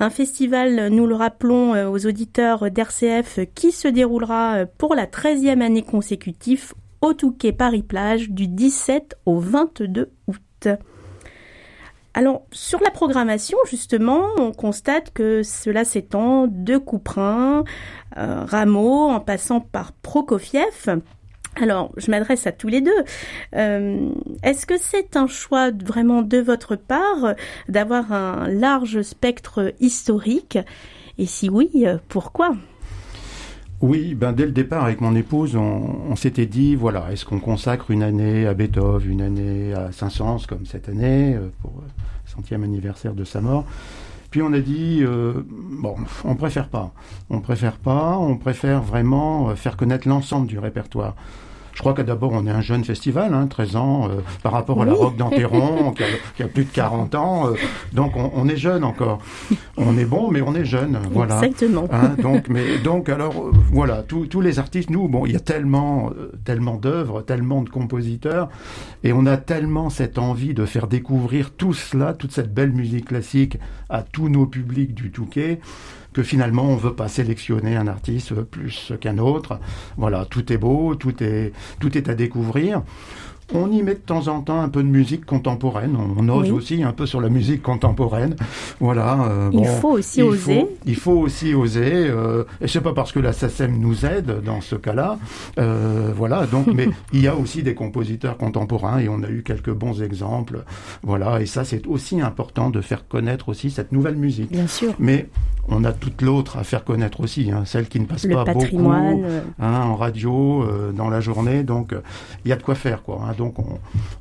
Un 0.00 0.10
festival, 0.10 0.88
nous 0.88 1.06
le 1.06 1.14
rappelons 1.14 1.90
aux 1.90 2.06
auditeurs 2.06 2.70
d'RCF, 2.70 3.40
qui 3.54 3.72
se 3.72 3.88
déroulera 3.88 4.66
pour 4.78 4.94
la 4.94 5.06
13e 5.06 5.60
année 5.60 5.82
consécutive 5.82 6.72
au 7.00 7.14
Touquet 7.14 7.52
Paris-Plage 7.52 8.30
du 8.30 8.48
17 8.48 9.16
au 9.26 9.38
22 9.38 10.10
août. 10.26 10.68
Alors, 12.16 12.46
sur 12.50 12.80
la 12.80 12.90
programmation, 12.90 13.58
justement, 13.68 14.22
on 14.38 14.50
constate 14.50 15.12
que 15.12 15.42
cela 15.42 15.84
s'étend 15.84 16.46
de 16.46 16.78
Couperin, 16.78 17.62
euh, 18.16 18.42
Rameau, 18.42 19.10
en 19.10 19.20
passant 19.20 19.60
par 19.60 19.92
Prokofiev. 19.92 20.98
Alors, 21.60 21.92
je 21.98 22.10
m'adresse 22.10 22.46
à 22.46 22.52
tous 22.52 22.68
les 22.68 22.80
deux. 22.80 23.04
Euh, 23.54 24.08
est-ce 24.42 24.64
que 24.64 24.78
c'est 24.78 25.14
un 25.18 25.26
choix 25.26 25.70
vraiment 25.70 26.22
de 26.22 26.38
votre 26.38 26.74
part 26.74 27.34
d'avoir 27.68 28.10
un 28.14 28.48
large 28.48 29.02
spectre 29.02 29.74
historique? 29.78 30.58
Et 31.18 31.26
si 31.26 31.50
oui, 31.50 31.84
pourquoi? 32.08 32.56
Oui, 33.82 34.14
ben 34.14 34.32
dès 34.32 34.46
le 34.46 34.52
départ 34.52 34.84
avec 34.84 35.02
mon 35.02 35.14
épouse, 35.14 35.54
on, 35.54 36.16
s'était 36.16 36.46
dit 36.46 36.74
voilà, 36.74 37.12
est-ce 37.12 37.26
qu'on 37.26 37.40
consacre 37.40 37.90
une 37.90 38.02
année 38.02 38.46
à 38.46 38.54
Beethoven, 38.54 39.10
une 39.10 39.20
année 39.20 39.74
à 39.74 39.92
Saint-Saëns 39.92 40.46
comme 40.48 40.64
cette 40.64 40.88
année 40.88 41.34
euh, 41.34 41.50
pour 41.60 41.72
le 41.82 41.90
centième 42.24 42.64
anniversaire 42.64 43.12
de 43.12 43.24
sa 43.24 43.42
mort. 43.42 43.66
Puis 44.30 44.40
on 44.40 44.52
a 44.54 44.60
dit 44.60 45.00
euh, 45.02 45.44
bon, 45.50 45.96
on 46.24 46.36
préfère 46.36 46.68
pas, 46.68 46.92
on 47.28 47.40
préfère 47.40 47.76
pas, 47.76 48.16
on 48.18 48.36
préfère 48.36 48.82
vraiment 48.82 49.50
euh, 49.50 49.54
faire 49.56 49.76
connaître 49.76 50.08
l'ensemble 50.08 50.46
du 50.46 50.58
répertoire. 50.58 51.14
Je 51.76 51.82
crois 51.82 51.92
que 51.92 52.00
d'abord, 52.00 52.32
on 52.32 52.46
est 52.46 52.50
un 52.50 52.62
jeune 52.62 52.84
festival, 52.84 53.34
hein, 53.34 53.46
13 53.48 53.76
ans, 53.76 54.08
euh, 54.08 54.22
par 54.42 54.52
rapport 54.52 54.80
à 54.80 54.86
la 54.86 54.94
Roque 54.94 55.18
d'Anteron, 55.18 55.92
qui, 56.36 56.42
a 56.42 56.48
plus 56.48 56.64
de 56.64 56.70
40 56.70 57.14
ans. 57.14 57.48
Euh, 57.48 57.54
donc, 57.92 58.14
on, 58.16 58.48
est 58.48 58.56
jeune 58.56 58.82
encore. 58.82 59.18
On 59.76 59.98
est 59.98 60.06
bon, 60.06 60.30
mais 60.30 60.40
on 60.40 60.54
est 60.54 60.64
jeune. 60.64 60.98
Voilà. 61.12 61.34
Exactement. 61.34 61.86
Hein, 61.92 62.16
donc, 62.22 62.48
mais, 62.48 62.78
donc, 62.78 63.10
alors, 63.10 63.34
euh, 63.48 63.52
voilà, 63.70 64.02
tous 64.02 64.40
les 64.40 64.58
artistes, 64.58 64.88
nous, 64.88 65.06
bon, 65.06 65.26
il 65.26 65.32
y 65.32 65.36
a 65.36 65.40
tellement, 65.40 66.10
tellement 66.46 66.76
d'œuvres, 66.76 67.20
tellement 67.20 67.60
de 67.60 67.68
compositeurs, 67.68 68.48
et 69.04 69.12
on 69.12 69.26
a 69.26 69.36
tellement 69.36 69.90
cette 69.90 70.16
envie 70.16 70.54
de 70.54 70.64
faire 70.64 70.86
découvrir 70.86 71.50
tout 71.50 71.74
cela, 71.74 72.14
toute 72.14 72.32
cette 72.32 72.54
belle 72.54 72.72
musique 72.72 73.08
classique 73.08 73.58
à 73.90 74.00
tous 74.00 74.30
nos 74.30 74.46
publics 74.46 74.94
du 74.94 75.10
Touquet 75.10 75.60
que 76.16 76.22
finalement 76.22 76.62
on 76.62 76.76
veut 76.76 76.94
pas 76.94 77.08
sélectionner 77.08 77.76
un 77.76 77.86
artiste 77.86 78.32
plus 78.40 78.94
qu'un 79.02 79.18
autre. 79.18 79.60
Voilà, 79.98 80.24
tout 80.24 80.50
est 80.50 80.56
beau, 80.56 80.94
tout 80.94 81.22
est 81.22 81.52
tout 81.78 81.98
est 81.98 82.08
à 82.08 82.14
découvrir. 82.14 82.80
On 83.54 83.70
y 83.70 83.80
met 83.82 83.94
de 83.94 84.00
temps 84.00 84.26
en 84.26 84.40
temps 84.40 84.60
un 84.60 84.68
peu 84.68 84.82
de 84.82 84.88
musique 84.88 85.24
contemporaine. 85.24 85.96
On, 85.96 86.28
ose 86.28 86.50
aussi 86.50 86.82
un 86.82 86.92
peu 86.92 87.06
sur 87.06 87.20
la 87.20 87.28
musique 87.28 87.62
contemporaine. 87.62 88.34
Voilà. 88.80 89.22
Euh, 89.30 89.50
il 89.52 89.66
faut 89.66 89.92
aussi 89.92 90.20
oser. 90.20 90.66
il 90.84 90.96
faut 90.96 91.12
aussi 91.12 91.54
oser. 91.54 91.92
Euh, 91.92 92.42
et 92.60 92.66
c'est 92.66 92.80
pas 92.80 92.92
parce 92.92 93.12
que 93.12 93.20
la 93.20 93.32
SACEM 93.32 93.78
nous 93.78 94.04
aide 94.04 94.42
dans 94.44 94.60
ce 94.60 94.74
cas-là. 94.74 95.18
Euh, 95.58 96.12
voilà. 96.16 96.46
Donc, 96.46 96.66
mais 96.66 96.88
il 97.12 97.20
y 97.20 97.28
a 97.28 97.36
aussi 97.36 97.62
des 97.62 97.74
compositeurs 97.74 98.36
contemporains 98.36 98.98
et 98.98 99.08
on 99.08 99.22
a 99.22 99.28
eu 99.28 99.44
quelques 99.44 99.72
bons 99.72 100.02
exemples. 100.02 100.64
Voilà. 101.04 101.40
Et 101.40 101.46
ça, 101.46 101.64
c'est 101.64 101.86
aussi 101.86 102.20
important 102.20 102.70
de 102.70 102.80
faire 102.80 103.06
connaître 103.06 103.48
aussi 103.48 103.70
cette 103.70 103.92
nouvelle 103.92 104.16
musique. 104.16 104.50
Bien 104.50 104.66
sûr. 104.66 104.92
Mais 104.98 105.28
on 105.68 105.84
a 105.84 105.92
toute 105.92 106.22
l'autre 106.22 106.58
à 106.58 106.64
faire 106.64 106.84
connaître 106.84 107.20
aussi, 107.20 107.50
hein, 107.50 107.62
celle 107.64 107.88
qui 107.88 108.00
ne 108.00 108.06
passe 108.06 108.26
pas 108.26 108.44
beaucoup 108.44 108.90
hein, 108.90 109.16
en 109.58 109.96
radio, 109.96 110.62
euh, 110.62 110.92
dans 110.92 111.08
la 111.08 111.20
journée. 111.20 111.62
Donc, 111.62 111.94
il 112.44 112.48
y 112.48 112.52
a 112.52 112.56
de 112.56 112.62
quoi 112.62 112.74
faire, 112.74 113.02
quoi. 113.02 113.20
Hein. 113.24 113.34
Donc, 113.36 113.56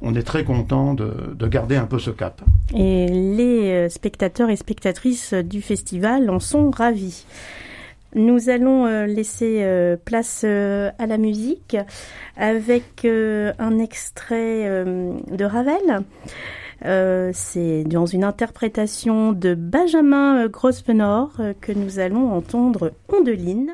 on, 0.01 0.15
est 0.15 0.23
très 0.23 0.43
content 0.43 0.93
de, 0.93 1.47
garder 1.47 1.75
un 1.75 1.85
peu 1.85 1.99
ce 1.99 2.11
cap. 2.11 2.41
Et 2.73 3.07
les 3.07 3.71
euh, 3.71 3.89
spectateurs 3.89 4.49
et 4.49 4.55
spectatrices 4.55 5.33
du 5.33 5.61
festival 5.61 6.29
en 6.29 6.39
sont 6.39 6.71
ravis. 6.71 7.25
Nous 8.13 8.49
allons 8.49 8.85
euh, 8.85 9.05
laisser 9.05 9.65
place 10.05 10.43
à 10.43 11.05
la 11.05 11.17
musique 11.17 11.77
avec 12.37 13.05
un 13.05 13.79
extrait 13.79 14.85
de 14.85 15.45
Ravel. 15.45 16.03
Euh, 16.83 17.31
c'est 17.33 17.83
dans 17.83 18.05
une 18.05 18.23
interprétation 18.23 19.31
de 19.31 19.55
Benjamin 19.55 20.47
Grosvenor 20.47 21.31
euh, 21.39 21.53
que 21.59 21.71
nous 21.71 21.99
allons 21.99 22.33
entendre 22.33 22.91
Ondeline. 23.11 23.73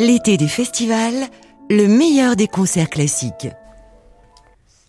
L'été 0.00 0.38
des 0.38 0.48
festivals, 0.48 1.28
le 1.68 1.86
meilleur 1.86 2.34
des 2.34 2.46
concerts 2.46 2.88
classiques. 2.88 3.48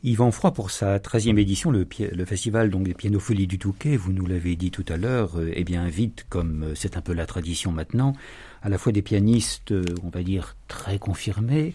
Yvan 0.05 0.31
Froid, 0.31 0.53
pour 0.53 0.71
sa 0.71 0.99
13e 0.99 1.37
édition, 1.37 1.69
le, 1.69 1.85
festival 2.25 2.69
donc 2.69 2.83
des 2.83 2.93
pianofolies 2.93 3.45
du 3.45 3.59
Touquet, 3.59 3.97
vous 3.97 4.13
nous 4.13 4.25
l'avez 4.25 4.55
dit 4.55 4.71
tout 4.71 4.85
à 4.87 4.95
l'heure, 4.95 5.37
euh, 5.37 5.51
eh 5.53 5.65
bien 5.65 5.81
invite, 5.81 6.25
comme 6.29 6.63
euh, 6.63 6.75
c'est 6.75 6.95
un 6.95 7.01
peu 7.01 7.11
la 7.11 7.25
tradition 7.25 7.73
maintenant, 7.73 8.13
à 8.61 8.69
la 8.69 8.77
fois 8.77 8.93
des 8.93 9.01
pianistes, 9.01 9.73
euh, 9.73 9.83
on 10.01 10.07
va 10.07 10.23
dire, 10.23 10.55
très 10.69 10.97
confirmés, 10.97 11.73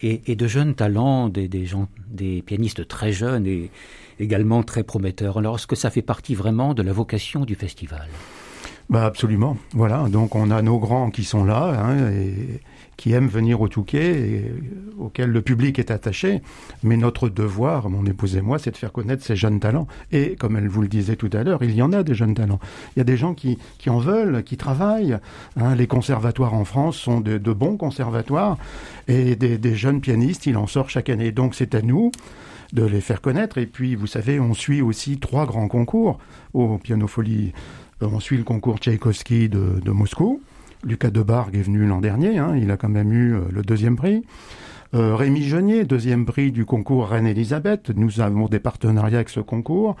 et, 0.00 0.34
de 0.34 0.46
jeunes 0.46 0.74
talents, 0.74 1.28
des, 1.28 1.46
des, 1.46 2.40
pianistes 2.40 2.88
très 2.88 3.12
jeunes 3.12 3.46
et 3.46 3.70
également 4.18 4.62
très 4.62 4.82
prometteurs. 4.82 5.36
Alors, 5.36 5.56
est-ce 5.56 5.66
que 5.66 5.76
ça 5.76 5.90
fait 5.90 6.00
partie 6.00 6.34
vraiment 6.34 6.72
de 6.72 6.82
la 6.82 6.94
vocation 6.94 7.44
du 7.44 7.54
festival? 7.54 8.08
Bah 8.90 9.04
absolument. 9.04 9.58
Voilà, 9.74 10.08
donc 10.08 10.34
on 10.34 10.50
a 10.50 10.62
nos 10.62 10.78
grands 10.78 11.10
qui 11.10 11.24
sont 11.24 11.44
là 11.44 11.78
hein, 11.78 12.10
et 12.10 12.60
qui 12.96 13.12
aiment 13.12 13.28
venir 13.28 13.60
au 13.60 13.68
Touquet 13.68 14.18
et 14.18 14.52
auxquels 14.98 15.30
le 15.30 15.42
public 15.42 15.78
est 15.78 15.90
attaché. 15.90 16.40
Mais 16.82 16.96
notre 16.96 17.28
devoir, 17.28 17.90
mon 17.90 18.06
épouse 18.06 18.36
et 18.36 18.40
moi, 18.40 18.58
c'est 18.58 18.72
de 18.72 18.76
faire 18.76 18.92
connaître 18.92 19.22
ces 19.22 19.36
jeunes 19.36 19.60
talents. 19.60 19.86
Et 20.10 20.36
comme 20.36 20.56
elle 20.56 20.68
vous 20.68 20.80
le 20.82 20.88
disait 20.88 21.16
tout 21.16 21.30
à 21.34 21.44
l'heure, 21.44 21.62
il 21.62 21.74
y 21.74 21.82
en 21.82 21.92
a 21.92 22.02
des 22.02 22.14
jeunes 22.14 22.34
talents. 22.34 22.60
Il 22.96 22.98
y 22.98 23.02
a 23.02 23.04
des 23.04 23.18
gens 23.18 23.34
qui, 23.34 23.58
qui 23.78 23.90
en 23.90 23.98
veulent, 23.98 24.42
qui 24.42 24.56
travaillent. 24.56 25.18
Hein. 25.56 25.74
Les 25.76 25.86
conservatoires 25.86 26.54
en 26.54 26.64
France 26.64 26.96
sont 26.96 27.20
de, 27.20 27.38
bons 27.52 27.76
conservatoires 27.76 28.56
et 29.06 29.36
des, 29.36 29.58
des 29.58 29.74
jeunes 29.74 30.00
pianistes, 30.00 30.46
il 30.46 30.56
en 30.56 30.66
sort 30.66 30.90
chaque 30.90 31.10
année. 31.10 31.30
Donc 31.30 31.54
c'est 31.54 31.74
à 31.74 31.82
nous 31.82 32.10
de 32.72 32.84
les 32.84 33.00
faire 33.00 33.20
connaître. 33.20 33.58
Et 33.58 33.66
puis, 33.66 33.94
vous 33.94 34.06
savez, 34.06 34.40
on 34.40 34.54
suit 34.54 34.82
aussi 34.82 35.18
trois 35.18 35.46
grands 35.46 35.68
concours 35.68 36.18
au 36.52 36.78
Pianofolie 36.78 37.52
euh, 37.52 37.87
on 38.00 38.20
suit 38.20 38.36
le 38.36 38.44
concours 38.44 38.78
Tchaïkovski 38.78 39.48
de, 39.48 39.90
Moscou. 39.90 40.40
Lucas 40.84 41.10
Debargue 41.10 41.56
est 41.56 41.62
venu 41.62 41.86
l'an 41.86 42.00
dernier, 42.00 42.38
hein. 42.38 42.54
il 42.56 42.70
a 42.70 42.76
quand 42.76 42.88
même 42.88 43.12
eu 43.12 43.34
euh, 43.34 43.40
le 43.50 43.62
deuxième 43.62 43.96
prix. 43.96 44.22
Euh, 44.94 45.14
Rémi 45.16 45.42
Genier, 45.42 45.84
deuxième 45.84 46.24
prix 46.24 46.50
du 46.50 46.64
concours 46.64 47.08
Reine-Elisabeth. 47.08 47.90
Nous 47.90 48.20
avons 48.20 48.46
des 48.46 48.58
partenariats 48.58 49.18
avec 49.18 49.28
ce 49.28 49.40
concours. 49.40 49.96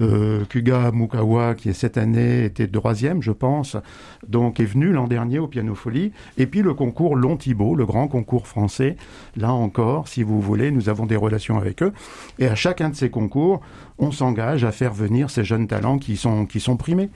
Euh, 0.00 0.44
Kuga 0.46 0.90
Mukawa, 0.90 1.54
qui 1.54 1.68
est 1.68 1.72
cette 1.72 1.96
année 1.96 2.44
était 2.44 2.66
troisième, 2.66 3.22
je 3.22 3.30
pense, 3.30 3.76
donc 4.26 4.58
est 4.58 4.64
venu 4.64 4.90
l'an 4.90 5.06
dernier 5.06 5.38
au 5.38 5.46
Piano 5.46 5.76
Folie. 5.76 6.10
Et 6.36 6.46
puis 6.46 6.62
le 6.62 6.74
concours 6.74 7.14
Long 7.14 7.36
Thibault, 7.36 7.76
le 7.76 7.86
grand 7.86 8.08
concours 8.08 8.48
français. 8.48 8.96
Là 9.36 9.52
encore, 9.52 10.08
si 10.08 10.24
vous 10.24 10.40
voulez, 10.40 10.72
nous 10.72 10.88
avons 10.88 11.06
des 11.06 11.16
relations 11.16 11.56
avec 11.56 11.80
eux. 11.84 11.92
Et 12.40 12.48
à 12.48 12.56
chacun 12.56 12.88
de 12.88 12.96
ces 12.96 13.10
concours, 13.10 13.60
on 13.98 14.10
s'engage 14.10 14.64
à 14.64 14.72
faire 14.72 14.92
venir 14.92 15.30
ces 15.30 15.44
jeunes 15.44 15.68
talents 15.68 15.98
qui 15.98 16.16
sont, 16.16 16.44
qui 16.44 16.58
sont 16.58 16.76
primés. 16.76 17.08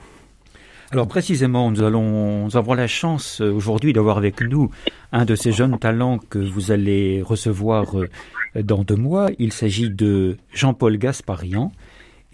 Alors 0.91 1.07
précisément, 1.07 1.69
nous 1.69 1.83
allons 1.83 2.45
nous 2.45 2.57
avons 2.57 2.73
la 2.73 2.87
chance 2.87 3.41
euh, 3.41 3.51
aujourd'hui 3.51 3.93
d'avoir 3.93 4.17
avec 4.17 4.41
nous 4.41 4.71
un 5.11 5.23
de 5.23 5.35
ces 5.35 5.51
jeunes 5.51 5.77
talents 5.77 6.17
que 6.17 6.39
vous 6.39 6.71
allez 6.71 7.21
recevoir 7.21 7.99
euh, 7.99 8.09
dans 8.55 8.83
deux 8.83 8.95
mois. 8.95 9.29
Il 9.37 9.53
s'agit 9.53 9.91
de 9.91 10.37
Jean-Paul 10.51 10.97
Gasparian. 10.97 11.71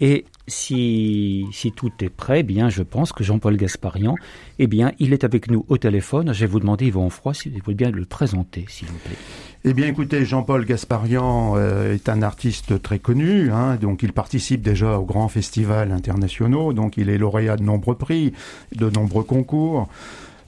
Et 0.00 0.24
si, 0.48 1.72
tout 1.74 1.92
est 2.00 2.08
prêt, 2.08 2.42
bien, 2.42 2.68
je 2.68 2.82
pense 2.82 3.12
que 3.12 3.24
Jean-Paul 3.24 3.56
Gasparian, 3.56 4.14
eh 4.58 4.66
bien, 4.66 4.92
il 4.98 5.12
est 5.12 5.24
avec 5.24 5.50
nous 5.50 5.64
au 5.68 5.78
téléphone. 5.78 6.32
Je 6.32 6.40
vais 6.40 6.46
vous 6.46 6.60
demander, 6.60 6.86
Yvon 6.86 7.10
Froid, 7.10 7.34
si 7.34 7.48
vous 7.48 7.58
pouvez 7.58 7.74
bien 7.74 7.90
le 7.90 8.04
présenter, 8.04 8.64
s'il 8.68 8.88
vous 8.88 8.98
plaît. 8.98 9.16
Eh 9.64 9.74
bien, 9.74 9.88
écoutez, 9.88 10.24
Jean-Paul 10.24 10.64
Gasparian 10.64 11.54
euh, 11.56 11.94
est 11.94 12.08
un 12.08 12.22
artiste 12.22 12.80
très 12.82 13.00
connu, 13.00 13.50
hein, 13.50 13.76
donc 13.76 14.04
il 14.04 14.12
participe 14.12 14.62
déjà 14.62 14.98
aux 14.98 15.04
grands 15.04 15.28
festivals 15.28 15.90
internationaux, 15.90 16.72
donc 16.72 16.96
il 16.96 17.10
est 17.10 17.18
lauréat 17.18 17.56
de 17.56 17.64
nombreux 17.64 17.96
prix, 17.96 18.32
de 18.76 18.88
nombreux 18.88 19.24
concours. 19.24 19.88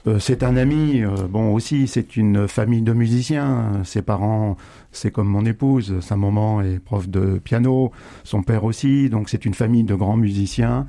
Euh, 0.07 0.19
c'est 0.19 0.43
un 0.43 0.55
ami, 0.55 1.03
euh, 1.03 1.09
bon 1.29 1.53
aussi, 1.53 1.87
c'est 1.87 2.15
une 2.15 2.47
famille 2.47 2.81
de 2.81 2.93
musiciens. 2.93 3.81
Ses 3.83 4.01
parents, 4.01 4.55
c'est 4.91 5.11
comme 5.11 5.27
mon 5.27 5.45
épouse, 5.45 5.99
sa 6.01 6.15
maman 6.15 6.61
est 6.61 6.79
prof 6.79 7.07
de 7.07 7.39
piano, 7.39 7.91
son 8.23 8.43
père 8.43 8.63
aussi, 8.63 9.09
donc 9.09 9.29
c'est 9.29 9.45
une 9.45 9.53
famille 9.53 9.83
de 9.83 9.95
grands 9.95 10.17
musiciens. 10.17 10.87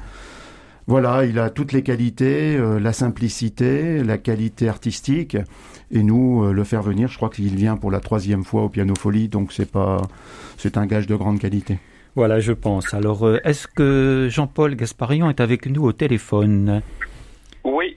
Voilà, 0.86 1.24
il 1.24 1.38
a 1.38 1.50
toutes 1.50 1.72
les 1.72 1.82
qualités, 1.82 2.58
la 2.58 2.92
simplicité, 2.92 4.02
la 4.02 4.18
qualité 4.18 4.68
artistique. 4.68 5.36
Et 5.92 6.02
nous, 6.02 6.44
euh, 6.44 6.52
le 6.52 6.64
faire 6.64 6.82
venir, 6.82 7.08
je 7.08 7.16
crois 7.16 7.30
qu'il 7.30 7.54
vient 7.54 7.76
pour 7.76 7.90
la 7.90 8.00
troisième 8.00 8.44
fois 8.44 8.62
au 8.62 8.68
Piano 8.68 8.94
Folie, 8.94 9.28
donc 9.28 9.52
c'est 9.52 9.70
pas, 9.70 10.02
c'est 10.56 10.76
un 10.76 10.86
gage 10.86 11.06
de 11.06 11.16
grande 11.16 11.38
qualité. 11.38 11.78
Voilà, 12.16 12.40
je 12.40 12.52
pense. 12.52 12.92
Alors, 12.94 13.26
euh, 13.26 13.38
est-ce 13.44 13.68
que 13.68 14.28
Jean-Paul 14.30 14.74
Gasparian 14.74 15.28
est 15.30 15.40
avec 15.40 15.66
nous 15.66 15.84
au 15.84 15.92
téléphone? 15.92 16.82
Oui. 17.64 17.96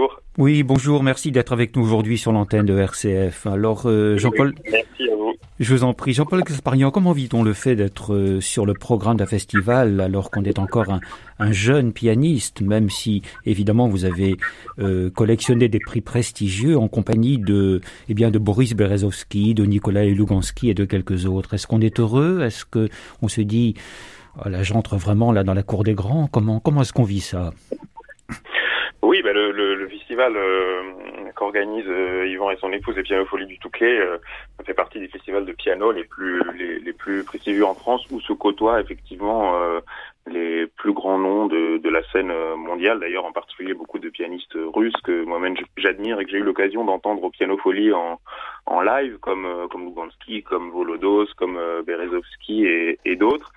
Bonjour. 0.00 0.22
Oui, 0.38 0.62
bonjour. 0.62 1.02
Merci 1.02 1.30
d'être 1.30 1.52
avec 1.52 1.76
nous 1.76 1.82
aujourd'hui 1.82 2.16
sur 2.16 2.32
l'antenne 2.32 2.64
de 2.64 2.78
RCF. 2.78 3.46
Alors, 3.46 3.82
euh, 3.84 4.16
Jean-Paul. 4.16 4.54
merci 4.64 5.10
à 5.10 5.14
vous. 5.14 5.34
Je 5.58 5.74
vous 5.74 5.84
en 5.84 5.92
prie. 5.92 6.14
Jean-Paul 6.14 6.42
Gasparian, 6.42 6.90
comment 6.90 7.12
vit-on 7.12 7.42
le 7.42 7.52
fait 7.52 7.76
d'être 7.76 8.14
euh, 8.14 8.40
sur 8.40 8.64
le 8.64 8.72
programme 8.72 9.18
d'un 9.18 9.26
festival 9.26 10.00
alors 10.00 10.30
qu'on 10.30 10.44
est 10.44 10.58
encore 10.58 10.86
un, 11.38 11.52
jeune 11.52 11.92
pianiste, 11.92 12.62
même 12.62 12.88
si 12.88 13.20
évidemment 13.44 13.88
vous 13.88 14.06
avez 14.06 14.38
euh, 14.78 15.10
collectionné 15.10 15.68
des 15.68 15.80
prix 15.80 16.00
prestigieux 16.00 16.78
en 16.78 16.88
compagnie 16.88 17.36
de, 17.36 17.82
eh 18.08 18.14
bien, 18.14 18.30
de 18.30 18.38
Boris 18.38 18.74
Berezovski, 18.74 19.52
de 19.52 19.66
Nikolai 19.66 20.10
Lugansky 20.12 20.70
et 20.70 20.74
de 20.74 20.86
quelques 20.86 21.26
autres. 21.26 21.52
Est-ce 21.52 21.66
qu'on 21.66 21.82
est 21.82 22.00
heureux? 22.00 22.40
Est-ce 22.40 22.64
que 22.64 22.88
on 23.20 23.28
se 23.28 23.42
dit, 23.42 23.74
oh, 24.42 24.48
là 24.48 24.62
j'entre 24.62 24.96
vraiment 24.96 25.30
là 25.30 25.44
dans 25.44 25.54
la 25.54 25.62
cour 25.62 25.84
des 25.84 25.94
grands? 25.94 26.26
Comment 26.26 26.58
comment 26.58 26.80
est-ce 26.80 26.94
qu'on 26.94 27.04
vit 27.04 27.20
ça? 27.20 27.52
Oui, 29.02 29.22
bah 29.22 29.32
le, 29.32 29.50
le, 29.50 29.74
le, 29.76 29.88
festival 29.88 30.36
euh, 30.36 30.82
qu'organise 31.34 31.86
euh, 31.88 32.26
Yvan 32.26 32.50
et 32.50 32.56
son 32.56 32.70
épouse 32.70 32.96
les 32.96 33.02
Pianofolies 33.02 33.46
du 33.46 33.58
Touquet 33.58 33.98
euh, 33.98 34.18
fait 34.66 34.74
partie 34.74 35.00
des 35.00 35.08
festivals 35.08 35.46
de 35.46 35.52
piano 35.52 35.90
les 35.90 36.04
plus 36.04 36.42
les, 36.54 36.78
les, 36.80 36.92
plus 36.92 37.24
prestigieux 37.24 37.64
en 37.64 37.74
France 37.74 38.06
où 38.10 38.20
se 38.20 38.34
côtoient 38.34 38.80
effectivement 38.80 39.56
euh, 39.56 39.80
les 40.26 40.66
plus 40.66 40.92
grands 40.92 41.18
noms 41.18 41.46
de, 41.46 41.78
de 41.78 41.88
la 41.88 42.02
scène 42.12 42.32
mondiale. 42.56 43.00
D'ailleurs, 43.00 43.24
en 43.24 43.32
particulier 43.32 43.72
beaucoup 43.72 43.98
de 43.98 44.10
pianistes 44.10 44.56
russes 44.74 45.00
que 45.02 45.24
moi-même 45.24 45.56
j'admire 45.78 46.20
et 46.20 46.26
que 46.26 46.30
j'ai 46.30 46.38
eu 46.38 46.42
l'occasion 46.44 46.84
d'entendre 46.84 47.22
au 47.24 47.30
Pianofolie 47.30 47.94
en, 47.94 48.20
en 48.66 48.80
live, 48.82 49.16
comme 49.18 49.66
comme 49.70 49.86
Lugansky, 49.86 50.42
comme 50.42 50.70
Volodos, 50.70 51.26
comme 51.38 51.58
Berezovski 51.86 52.66
et, 52.66 52.98
et 53.06 53.16
d'autres. 53.16 53.50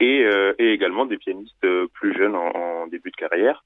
Et, 0.00 0.26
et, 0.58 0.72
également 0.72 1.06
des 1.06 1.16
pianistes 1.16 1.66
plus 1.94 2.14
jeunes 2.16 2.34
en, 2.34 2.50
en 2.54 2.86
début 2.86 3.10
de 3.10 3.16
carrière. 3.16 3.62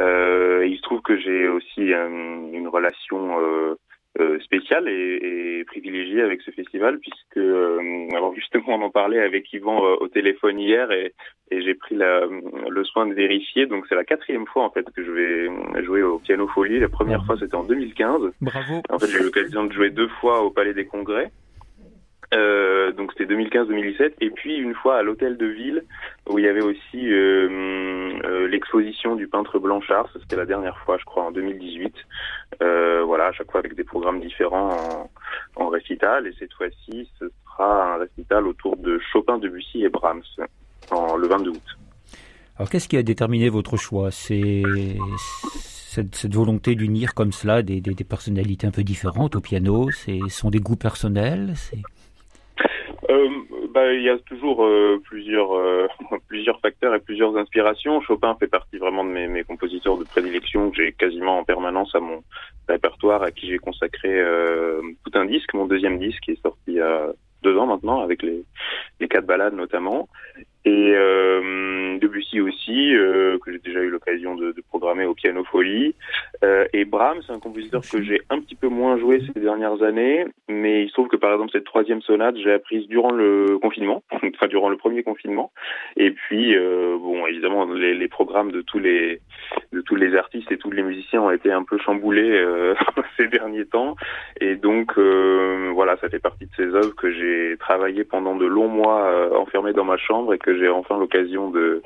Euh, 0.00 0.66
il 0.66 0.76
se 0.76 0.82
trouve 0.82 1.00
que 1.02 1.16
j'ai 1.18 1.48
aussi 1.48 1.92
une 1.92 2.68
relation 2.68 3.40
euh, 3.40 3.74
euh, 4.20 4.38
spéciale 4.40 4.88
et, 4.88 5.58
et, 5.60 5.64
privilégiée 5.64 6.22
avec 6.22 6.40
ce 6.42 6.50
festival 6.52 6.98
puisque 6.98 7.36
alors 7.36 8.34
justement 8.34 8.76
on 8.76 8.82
en 8.82 8.90
parlait 8.90 9.20
avec 9.20 9.52
Yvan 9.52 9.80
au 10.00 10.08
téléphone 10.08 10.60
hier 10.60 10.90
et, 10.92 11.14
et 11.50 11.62
j'ai 11.62 11.74
pris 11.74 11.96
la, 11.96 12.26
le 12.68 12.84
soin 12.84 13.06
de 13.06 13.14
vérifier. 13.14 13.66
Donc 13.66 13.86
c'est 13.88 13.96
la 13.96 14.04
quatrième 14.04 14.46
fois 14.46 14.64
en 14.64 14.70
fait 14.70 14.86
que 14.94 15.04
je 15.04 15.10
vais 15.10 15.84
jouer 15.84 16.02
au 16.02 16.18
Piano 16.18 16.46
Folie. 16.48 16.78
La 16.78 16.88
première 16.88 17.24
fois 17.26 17.36
c'était 17.38 17.56
en 17.56 17.64
2015 17.64 18.32
bravo. 18.40 18.82
En 18.88 18.98
fait 18.98 19.06
j'ai 19.08 19.18
eu 19.18 19.24
l'occasion 19.24 19.64
de 19.64 19.72
jouer 19.72 19.90
deux 19.90 20.08
fois 20.20 20.42
au 20.42 20.50
Palais 20.50 20.74
des 20.74 20.86
Congrès 20.86 21.32
euh, 22.34 22.92
donc 22.92 23.12
c'était 23.12 23.32
2015-2017 23.32 24.14
et 24.20 24.30
puis 24.30 24.56
une 24.56 24.74
fois 24.74 24.98
à 24.98 25.02
l'hôtel 25.02 25.36
de 25.36 25.46
ville 25.46 25.84
où 26.28 26.38
il 26.38 26.44
y 26.44 26.48
avait 26.48 26.62
aussi 26.62 27.12
euh, 27.12 28.18
euh, 28.24 28.48
l'exposition 28.48 29.14
du 29.14 29.28
peintre 29.28 29.58
Blanchard. 29.58 30.08
C'était 30.20 30.36
la 30.36 30.46
dernière 30.46 30.78
fois 30.78 30.96
je 30.98 31.04
crois 31.04 31.24
en 31.24 31.30
2018 31.32 31.94
voilà 33.06 33.26
à 33.26 33.32
chaque 33.32 33.50
fois 33.50 33.60
avec 33.60 33.74
des 33.74 33.84
programmes 33.84 34.20
différents 34.20 35.08
en, 35.56 35.68
récital. 35.68 36.26
Et 36.26 36.34
cette 36.38 36.52
fois-ci 36.54 37.08
ce 37.18 37.26
sera 37.44 37.94
un 37.94 37.98
récital 37.98 38.46
autour 38.46 38.76
de 38.76 38.98
Chopin, 39.12 39.38
Debussy 39.38 39.84
et 39.84 39.88
Brahms 39.88 40.22
le 40.90 41.26
22 41.28 41.50
août. 41.50 41.62
Alors 42.56 42.70
qu'est-ce 42.70 42.88
qui 42.88 42.96
a 42.96 43.02
déterminé 43.02 43.48
votre 43.48 43.76
choix? 43.76 44.10
C'est 44.10 44.62
cette, 45.50 46.34
volonté 46.34 46.74
d'unir 46.74 47.14
comme 47.14 47.32
cela 47.32 47.62
des, 47.62 47.80
des, 47.80 48.04
personnalités 48.04 48.66
un 48.66 48.70
peu 48.70 48.82
différentes 48.82 49.36
au 49.36 49.40
piano, 49.40 49.90
ce 49.90 50.28
sont 50.28 50.50
des 50.50 50.60
goûts 50.60 50.76
personnels? 50.76 51.54
Bah, 53.74 53.92
il 53.92 54.02
y 54.02 54.08
a 54.08 54.16
toujours 54.18 54.64
euh, 54.64 55.02
plusieurs 55.04 55.52
euh, 55.52 55.88
plusieurs 56.28 56.60
facteurs 56.60 56.94
et 56.94 57.00
plusieurs 57.00 57.36
inspirations. 57.36 58.00
Chopin 58.02 58.36
fait 58.38 58.46
partie 58.46 58.78
vraiment 58.78 59.04
de 59.04 59.10
mes, 59.10 59.26
mes 59.26 59.42
compositeurs 59.42 59.98
de 59.98 60.04
prédilection 60.04 60.70
que 60.70 60.76
j'ai 60.76 60.92
quasiment 60.92 61.40
en 61.40 61.44
permanence 61.44 61.92
à 61.96 61.98
mon 61.98 62.22
répertoire, 62.68 63.24
à 63.24 63.32
qui 63.32 63.48
j'ai 63.48 63.58
consacré 63.58 64.20
euh, 64.20 64.80
tout 65.04 65.18
un 65.18 65.24
disque, 65.24 65.52
mon 65.54 65.66
deuxième 65.66 65.98
disque 65.98 66.20
qui 66.20 66.30
est 66.30 66.42
sorti 66.42 66.60
il 66.68 66.74
y 66.74 66.80
a 66.80 67.08
deux 67.42 67.58
ans 67.58 67.66
maintenant 67.66 68.00
avec 68.00 68.22
les 68.22 68.44
les 69.00 69.08
quatre 69.08 69.26
balades 69.26 69.54
notamment. 69.54 70.08
Et 70.64 70.92
euh, 70.94 71.98
Debussy 71.98 72.40
aussi, 72.40 72.94
euh, 72.94 73.38
que 73.38 73.52
j'ai 73.52 73.58
déjà 73.58 73.80
eu 73.80 73.90
l'occasion 73.90 74.34
de, 74.34 74.52
de, 74.52 74.62
programmer 74.62 75.04
au 75.04 75.14
Piano 75.14 75.44
Folie. 75.44 75.94
Euh, 76.42 76.66
et 76.72 76.84
Brahms, 76.84 77.20
c'est 77.26 77.32
un 77.32 77.38
compositeur 77.38 77.82
que 77.82 78.02
j'ai 78.02 78.20
un 78.30 78.40
petit 78.40 78.54
peu 78.54 78.68
moins 78.68 78.98
joué 78.98 79.22
ces 79.34 79.40
dernières 79.40 79.82
années, 79.82 80.26
mais 80.48 80.82
il 80.82 80.88
se 80.88 80.94
trouve 80.94 81.08
que 81.08 81.16
par 81.16 81.32
exemple 81.32 81.52
cette 81.52 81.64
troisième 81.64 82.02
sonate, 82.02 82.36
j'ai 82.36 82.52
apprise 82.52 82.86
durant 82.88 83.10
le 83.10 83.58
confinement, 83.58 84.02
enfin 84.12 84.46
durant 84.48 84.68
le 84.68 84.76
premier 84.76 85.02
confinement. 85.02 85.52
Et 85.96 86.10
puis, 86.10 86.56
euh, 86.56 86.96
bon, 86.98 87.26
évidemment, 87.26 87.64
les, 87.66 87.94
les, 87.94 88.08
programmes 88.08 88.52
de 88.52 88.60
tous 88.60 88.78
les 88.78 89.20
de 89.72 89.80
tous 89.80 89.96
les 89.96 90.14
artistes 90.16 90.50
et 90.52 90.56
tous 90.56 90.70
les 90.70 90.82
musiciens 90.82 91.22
ont 91.22 91.30
été 91.30 91.50
un 91.50 91.64
peu 91.64 91.78
chamboulés 91.78 92.30
euh, 92.30 92.74
ces 93.16 93.28
derniers 93.28 93.66
temps. 93.66 93.96
Et 94.40 94.56
donc, 94.56 94.92
euh, 94.98 95.70
voilà, 95.74 95.96
ça 95.98 96.08
fait 96.08 96.18
partie 96.18 96.46
de 96.46 96.50
ces 96.56 96.74
œuvres 96.74 96.94
que 96.94 97.10
j'ai 97.10 97.56
travaillé 97.58 98.04
pendant 98.04 98.36
de 98.36 98.46
longs 98.46 98.68
mois 98.68 99.38
enfermé 99.38 99.72
dans 99.72 99.84
ma 99.84 99.96
chambre 99.96 100.34
et 100.34 100.38
que 100.38 100.53
j'ai 100.58 100.68
enfin 100.68 100.98
l'occasion 100.98 101.50
de, 101.50 101.82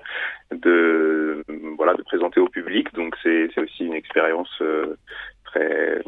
voilà, 1.77 1.95
de 1.95 2.03
présenter 2.03 2.41
au 2.41 2.49
public. 2.49 2.93
Donc 2.95 3.15
c'est 3.23 3.49
aussi 3.59 3.85
une 3.85 3.95
expérience 3.95 4.51
euh, 4.61 4.97
très, 5.45 6.03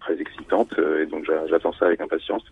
très 0.00 0.20
excitante 0.20 0.74
et 1.00 1.06
donc 1.06 1.28
j'attends 1.48 1.72
ça 1.72 1.86
avec 1.86 2.00
impatience. 2.00 2.42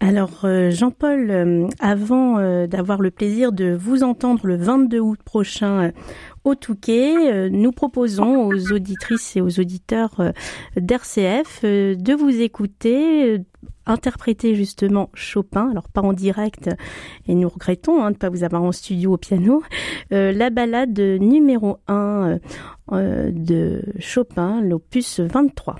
Alors 0.00 0.44
euh, 0.44 0.70
Jean-Paul, 0.70 1.30
euh, 1.30 1.68
avant 1.80 2.66
d'avoir 2.66 3.00
le 3.00 3.10
plaisir 3.10 3.52
de 3.52 3.74
vous 3.74 4.02
entendre 4.02 4.46
le 4.46 4.56
22 4.56 4.98
août 4.98 5.20
prochain 5.24 5.92
au 6.44 6.54
Touquet, 6.54 7.48
nous 7.48 7.72
proposons 7.72 8.46
aux 8.48 8.72
auditrices 8.72 9.36
et 9.36 9.40
aux 9.40 9.60
auditeurs 9.60 10.32
d'RCF 10.76 11.62
de 11.62 12.14
vous 12.14 12.42
écouter 12.42 13.40
interpréter 13.86 14.54
justement 14.54 15.10
Chopin, 15.14 15.70
alors 15.70 15.88
pas 15.88 16.02
en 16.02 16.12
direct, 16.12 16.70
et 17.26 17.34
nous 17.34 17.48
regrettons 17.48 18.02
hein, 18.02 18.10
de 18.10 18.14
ne 18.14 18.18
pas 18.18 18.30
vous 18.30 18.44
avoir 18.44 18.62
en 18.62 18.72
studio 18.72 19.14
au 19.14 19.16
piano, 19.16 19.62
euh, 20.12 20.32
la 20.32 20.50
balade 20.50 20.98
numéro 20.98 21.78
1 21.88 21.94
euh, 21.94 22.38
euh, 22.92 23.30
de 23.32 23.82
Chopin, 23.98 24.60
l'opus 24.60 25.20
23. 25.20 25.76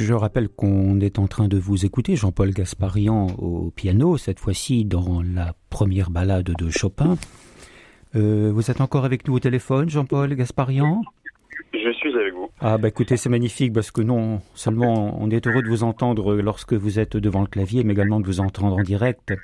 Je 0.00 0.14
rappelle 0.14 0.48
qu'on 0.48 1.00
est 1.00 1.18
en 1.18 1.26
train 1.26 1.48
de 1.48 1.58
vous 1.58 1.84
écouter, 1.84 2.14
Jean-Paul 2.14 2.50
Gasparian 2.50 3.26
au 3.38 3.72
piano, 3.74 4.16
cette 4.16 4.38
fois-ci 4.38 4.84
dans 4.84 5.22
la 5.22 5.54
première 5.70 6.10
balade 6.10 6.52
de 6.56 6.70
Chopin. 6.70 7.16
Euh, 8.14 8.52
vous 8.54 8.70
êtes 8.70 8.80
encore 8.80 9.04
avec 9.04 9.26
nous 9.26 9.34
au 9.34 9.40
téléphone, 9.40 9.90
Jean-Paul 9.90 10.32
Gasparian? 10.36 11.02
Je 11.72 11.92
suis 11.94 12.14
avec 12.14 12.32
vous. 12.32 12.48
Ah 12.60 12.78
bah 12.78 12.86
écoutez, 12.86 13.16
c'est 13.16 13.28
magnifique 13.28 13.72
parce 13.72 13.90
que 13.90 14.00
non 14.00 14.40
seulement 14.54 15.20
on 15.20 15.30
est 15.30 15.44
heureux 15.48 15.62
de 15.62 15.68
vous 15.68 15.82
entendre 15.82 16.36
lorsque 16.36 16.74
vous 16.74 17.00
êtes 17.00 17.16
devant 17.16 17.40
le 17.40 17.48
clavier, 17.48 17.82
mais 17.82 17.92
également 17.92 18.20
de 18.20 18.26
vous 18.26 18.38
entendre 18.38 18.76
en 18.76 18.82
direct. 18.82 19.34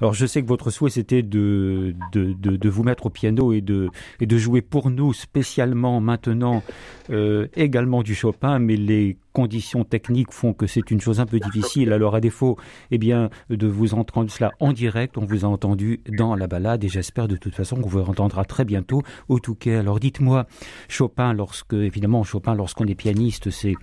Alors 0.00 0.14
je 0.14 0.24
sais 0.24 0.40
que 0.40 0.46
votre 0.46 0.70
souhait 0.70 0.88
c'était 0.88 1.22
de, 1.22 1.94
de, 2.12 2.32
de, 2.32 2.56
de, 2.56 2.68
vous 2.70 2.82
mettre 2.84 3.06
au 3.06 3.10
piano 3.10 3.52
et 3.52 3.60
de, 3.60 3.90
et 4.20 4.26
de 4.26 4.38
jouer 4.38 4.62
pour 4.62 4.90
nous 4.90 5.12
spécialement 5.12 6.00
maintenant 6.00 6.62
euh, 7.10 7.48
également 7.54 8.02
du 8.02 8.14
Chopin, 8.14 8.58
mais 8.60 8.76
les 8.76 9.18
conditions 9.32 9.84
techniques 9.84 10.32
font 10.32 10.52
que 10.52 10.66
c'est 10.66 10.90
une 10.90 11.00
chose 11.00 11.20
un 11.20 11.26
peu 11.26 11.38
difficile. 11.38 11.92
Alors 11.92 12.14
à 12.14 12.20
défaut, 12.20 12.56
eh 12.90 12.98
bien, 12.98 13.30
de 13.48 13.66
vous 13.66 13.94
entendre 13.94 14.30
cela 14.30 14.50
en 14.60 14.72
direct, 14.72 15.18
on 15.18 15.24
vous 15.24 15.44
a 15.44 15.48
entendu 15.48 16.00
dans 16.08 16.34
la 16.34 16.46
balade 16.46 16.84
et 16.84 16.88
j'espère 16.88 17.28
de 17.28 17.36
toute 17.36 17.54
façon 17.54 17.76
qu'on 17.76 17.88
vous 17.88 18.00
entendra 18.00 18.44
très 18.44 18.64
bientôt 18.64 19.02
au 19.28 19.38
Touquet. 19.38 19.76
Alors 19.76 20.00
dites-moi, 20.00 20.46
Chopin, 20.88 21.32
lorsque 21.32 21.74
évidemment 21.74 22.22
Chopin, 22.22 22.54
lorsqu'on 22.54 22.86
est 22.86 22.94
pianiste, 22.94 23.50
c'est 23.50 23.74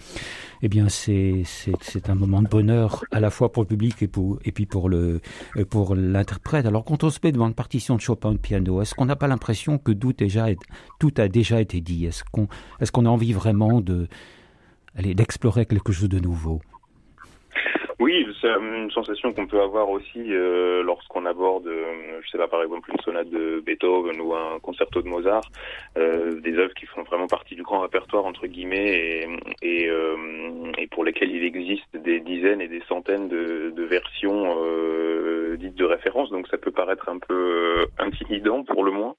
eh 0.62 0.70
bien 0.70 0.90
c'est 0.90 1.44
c'est 1.46 2.10
un 2.10 2.16
moment 2.16 2.42
de 2.42 2.48
bonheur 2.48 3.04
à 3.12 3.20
la 3.20 3.30
fois 3.30 3.52
pour 3.52 3.64
le 3.64 3.68
public 3.68 4.02
et 4.02 4.08
pour 4.08 4.40
et 4.44 4.52
puis 4.52 4.66
pour 4.66 4.90
le 4.90 5.22
pour 5.70 5.96
l'interprète. 5.96 6.66
Alors 6.66 6.84
quand 6.84 7.04
on 7.04 7.10
se 7.10 7.20
met 7.24 7.32
devant 7.32 7.48
une 7.48 7.54
partition 7.54 7.96
de 7.96 8.02
Chopin 8.02 8.34
de 8.34 8.38
piano, 8.38 8.82
est-ce 8.82 8.96
qu'on 8.96 9.06
n'a 9.06 9.16
pas 9.16 9.28
l'impression 9.28 9.78
que 9.78 9.92
tout 9.92 10.14
déjà 10.14 10.48
tout 11.00 11.14
a 11.18 11.28
déjà 11.28 11.62
été 11.62 11.82
dit? 11.82 12.06
Est-ce 12.06 12.24
qu'on 12.32 12.48
est-ce 12.80 12.92
qu'on 12.92 13.06
a 13.06 13.10
envie 13.10 13.34
vraiment 13.34 13.82
de 13.82 14.08
d'explorer 14.98 15.66
quelque 15.66 15.92
chose 15.92 16.10
de 16.10 16.20
nouveau. 16.20 16.62
Oui, 18.00 18.28
c'est 18.40 18.48
une 18.48 18.92
sensation 18.92 19.34
qu'on 19.34 19.48
peut 19.48 19.60
avoir 19.60 19.90
aussi 19.90 20.22
euh, 20.32 20.84
lorsqu'on 20.84 21.26
aborde, 21.26 21.66
euh, 21.66 22.22
je 22.22 22.30
sais 22.30 22.38
pas, 22.38 22.48
par 22.48 22.62
exemple 22.62 22.92
une 22.92 23.00
sonate 23.00 23.30
de 23.30 23.60
Beethoven 23.66 24.22
ou 24.22 24.36
un 24.36 24.60
concerto 24.60 25.02
de 25.02 25.08
Mozart, 25.08 25.50
euh, 25.98 26.40
des 26.42 26.56
œuvres 26.60 26.76
qui 26.76 26.86
font 26.86 27.02
vraiment 27.02 27.26
partie 27.26 27.56
du 27.56 27.64
grand 27.64 27.80
répertoire 27.80 28.26
entre 28.26 28.46
guillemets 28.46 29.26
et, 29.64 29.88
et, 29.88 29.92
et 30.78 30.88
pour 30.88 31.06
lesquelles 31.06 31.32
il 31.32 31.44
existe 31.44 31.98
des 31.98 32.20
dizaines 32.20 32.62
et 32.62 32.68
des 32.68 32.84
centaines 32.88 33.30
de, 33.30 33.74
de 33.76 33.84
versions 33.84 34.56
dites 35.58 35.76
de 35.76 35.86
référence. 35.86 36.30
Donc 36.30 36.48
ça 36.50 36.60
peut 36.60 36.72
paraître 36.72 37.10
un 37.10 37.18
peu 37.18 37.88
intimidant 37.98 38.64
pour 38.64 38.84
le 38.84 38.92
moins, 38.92 39.16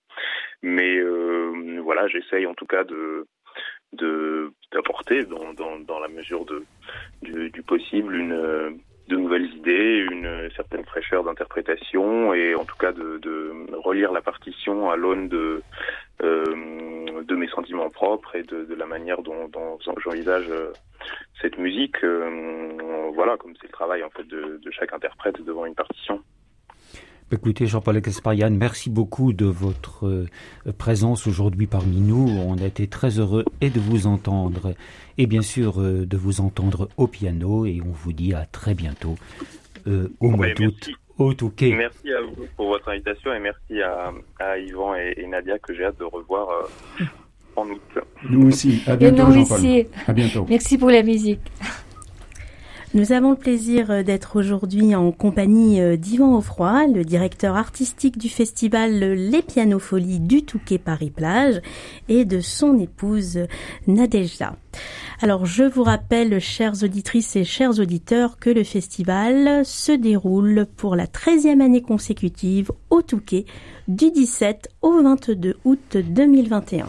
mais 0.62 1.00
voilà, 1.80 2.06
j'essaye 2.06 2.46
en 2.46 2.54
tout 2.54 2.66
cas 2.66 2.84
de 2.84 3.26
de 3.92 4.52
d'apporter 4.72 5.24
dans, 5.24 5.54
dans, 5.54 5.78
dans, 5.78 5.98
la 5.98 6.08
mesure 6.08 6.44
de 6.44 6.64
du, 7.22 7.50
du 7.50 7.62
possible 7.62 8.14
une 8.14 8.80
de 9.08 9.16
nouvelles 9.16 9.50
idées, 9.54 10.06
une 10.10 10.50
certaine 10.54 10.84
fraîcheur 10.84 11.24
d'interprétation 11.24 12.34
et 12.34 12.54
en 12.54 12.64
tout 12.64 12.76
cas 12.76 12.92
de, 12.92 13.18
de 13.18 13.52
relire 13.72 14.12
la 14.12 14.20
partition 14.20 14.90
à 14.90 14.96
l'aune 14.96 15.28
de 15.28 15.62
euh, 16.22 17.22
de 17.22 17.34
mes 17.34 17.48
sentiments 17.48 17.90
propres 17.90 18.36
et 18.36 18.42
de, 18.42 18.64
de 18.64 18.74
la 18.74 18.86
manière 18.86 19.22
dont, 19.22 19.48
dont 19.48 19.78
j'envisage 19.98 20.46
euh, 20.50 20.72
cette 21.40 21.58
musique. 21.58 22.02
Euh, 22.04 23.10
voilà, 23.14 23.36
comme 23.36 23.54
c'est 23.60 23.66
le 23.66 23.72
travail 23.72 24.02
en 24.02 24.10
fait 24.10 24.26
de, 24.26 24.60
de 24.62 24.70
chaque 24.70 24.92
interprète 24.92 25.40
devant 25.42 25.64
une 25.64 25.74
partition. 25.74 26.22
Écoutez, 27.30 27.66
Jean-Paul 27.66 28.00
Gasparian, 28.00 28.50
merci 28.50 28.88
beaucoup 28.88 29.34
de 29.34 29.44
votre 29.44 30.06
euh, 30.06 30.26
présence 30.78 31.26
aujourd'hui 31.26 31.66
parmi 31.66 32.00
nous. 32.00 32.26
On 32.26 32.56
a 32.56 32.64
été 32.64 32.86
très 32.86 33.18
heureux 33.18 33.44
et 33.60 33.68
de 33.68 33.78
vous 33.78 34.06
entendre 34.06 34.74
et 35.18 35.26
bien 35.26 35.42
sûr 35.42 35.78
euh, 35.82 36.06
de 36.06 36.16
vous 36.16 36.40
entendre 36.40 36.88
au 36.96 37.06
piano 37.06 37.66
et 37.66 37.82
on 37.84 37.90
vous 37.90 38.14
dit 38.14 38.32
à 38.32 38.46
très 38.46 38.72
bientôt 38.72 39.16
euh, 39.86 40.08
au 40.20 40.30
mois 40.30 40.54
d'août 40.54 40.90
au 41.18 41.34
Touquet. 41.34 41.74
Merci 41.76 42.10
à 42.12 42.22
vous 42.22 42.46
pour 42.56 42.68
votre 42.68 42.88
invitation 42.88 43.34
et 43.34 43.40
merci 43.40 43.82
à, 43.82 44.10
à 44.38 44.56
Yvan 44.58 44.94
et, 44.94 45.14
et, 45.18 45.26
Nadia 45.26 45.58
que 45.58 45.74
j'ai 45.74 45.84
hâte 45.84 45.98
de 45.98 46.04
revoir 46.04 46.48
euh, 46.48 47.04
en 47.56 47.68
août. 47.68 47.98
Nous 48.30 48.48
aussi. 48.48 48.82
À 48.86 48.96
bientôt, 48.96 49.30
Jean-Paul. 49.30 49.86
À 50.06 50.12
bientôt. 50.14 50.46
Merci 50.48 50.78
pour 50.78 50.90
la 50.90 51.02
musique. 51.02 51.40
Nous 52.94 53.12
avons 53.12 53.32
le 53.32 53.36
plaisir 53.36 53.90
euh, 53.90 54.02
d'être 54.02 54.38
aujourd'hui 54.38 54.94
en 54.94 55.12
compagnie 55.12 55.78
euh, 55.78 55.96
d'Yvan 55.96 56.38
Offroy, 56.38 56.86
le 56.86 57.04
directeur 57.04 57.54
artistique 57.54 58.16
du 58.16 58.30
festival 58.30 58.98
Les 58.98 59.42
Pianofolies 59.42 60.20
du 60.20 60.42
Touquet 60.42 60.78
Paris-Plage, 60.78 61.60
et 62.08 62.24
de 62.24 62.40
son 62.40 62.78
épouse 62.78 63.40
Nadejda. 63.86 64.56
Alors, 65.20 65.44
je 65.44 65.64
vous 65.64 65.82
rappelle, 65.82 66.40
chères 66.40 66.82
auditrices 66.82 67.36
et 67.36 67.44
chers 67.44 67.78
auditeurs, 67.78 68.38
que 68.38 68.48
le 68.48 68.64
festival 68.64 69.66
se 69.66 69.92
déroule 69.92 70.66
pour 70.76 70.96
la 70.96 71.04
13e 71.04 71.60
année 71.60 71.82
consécutive 71.82 72.70
au 72.88 73.02
Touquet 73.02 73.44
du 73.86 74.10
17 74.10 74.70
au 74.80 75.02
22 75.02 75.56
août 75.66 75.98
2021. 75.98 76.88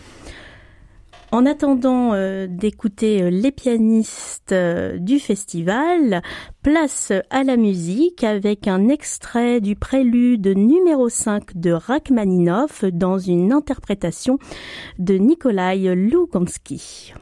En 1.31 1.45
attendant 1.45 2.13
euh, 2.13 2.47
d'écouter 2.49 3.21
euh, 3.21 3.29
les 3.29 3.51
pianistes 3.51 4.51
euh, 4.51 4.97
du 4.97 5.19
festival, 5.19 6.23
place 6.63 7.13
à 7.29 7.43
la 7.43 7.55
musique 7.55 8.23
avec 8.23 8.67
un 8.67 8.89
extrait 8.89 9.61
du 9.61 9.75
prélude 9.75 10.47
numéro 10.47 11.07
5 11.07 11.55
de 11.55 11.71
Rachmaninoff 11.71 12.83
dans 12.83 13.19
une 13.19 13.53
interprétation 13.53 14.39
de 14.97 15.15
Nikolai 15.15 15.93
Lugansky. 15.93 17.13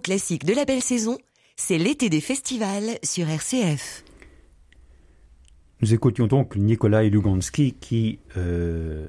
Rendez-vous 0.00 0.18
classiques 0.18 0.44
de 0.44 0.54
la 0.54 0.64
belle 0.64 0.82
saison, 0.82 1.18
c'est 1.56 1.78
l'été 1.78 2.08
des 2.08 2.20
festivals 2.20 2.98
sur 3.02 3.28
RCF. 3.28 4.04
Nous 5.82 5.94
écoutions 5.94 6.26
donc 6.26 6.56
Nikolai 6.56 7.10
Lugansky 7.10 7.74
qui, 7.80 8.18
euh, 8.36 9.06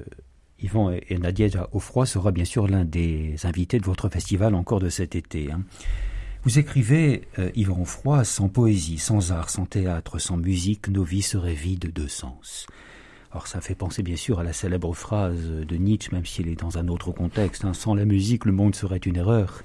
Yvan 0.59 0.91
et 0.91 1.17
Nadia 1.17 1.69
Offroy, 1.73 2.05
sera 2.05 2.31
bien 2.31 2.45
sûr 2.45 2.67
l'un 2.67 2.85
des 2.85 3.35
invités 3.43 3.79
de 3.79 3.85
votre 3.85 4.09
festival 4.09 4.55
encore 4.55 4.79
de 4.79 4.89
cet 4.89 5.15
été. 5.15 5.51
Hein. 5.51 5.63
Vous 6.43 6.59
écrivez, 6.59 7.27
euh, 7.39 7.51
Yvan 7.55 7.81
Offroy, 7.81 8.23
sans 8.23 8.49
poésie, 8.49 8.97
sans 8.97 9.31
art, 9.31 9.49
sans 9.49 9.65
théâtre, 9.65 10.19
sans 10.19 10.37
musique, 10.37 10.87
nos 10.87 11.03
vies 11.03 11.21
seraient 11.21 11.53
vides 11.53 11.91
de 11.93 12.07
sens. 12.07 12.67
Alors 13.31 13.47
ça 13.47 13.61
fait 13.61 13.75
penser 13.75 14.03
bien 14.03 14.17
sûr 14.17 14.39
à 14.39 14.43
la 14.43 14.51
célèbre 14.51 14.93
phrase 14.93 15.45
de 15.45 15.75
Nietzsche, 15.77 16.09
même 16.11 16.25
s'il 16.25 16.49
est 16.49 16.59
dans 16.59 16.77
un 16.77 16.87
autre 16.89 17.11
contexte, 17.11 17.63
hein, 17.63 17.73
sans 17.73 17.95
la 17.95 18.05
musique 18.05 18.45
le 18.45 18.51
monde 18.51 18.75
serait 18.75 18.97
une 18.97 19.15
erreur. 19.17 19.63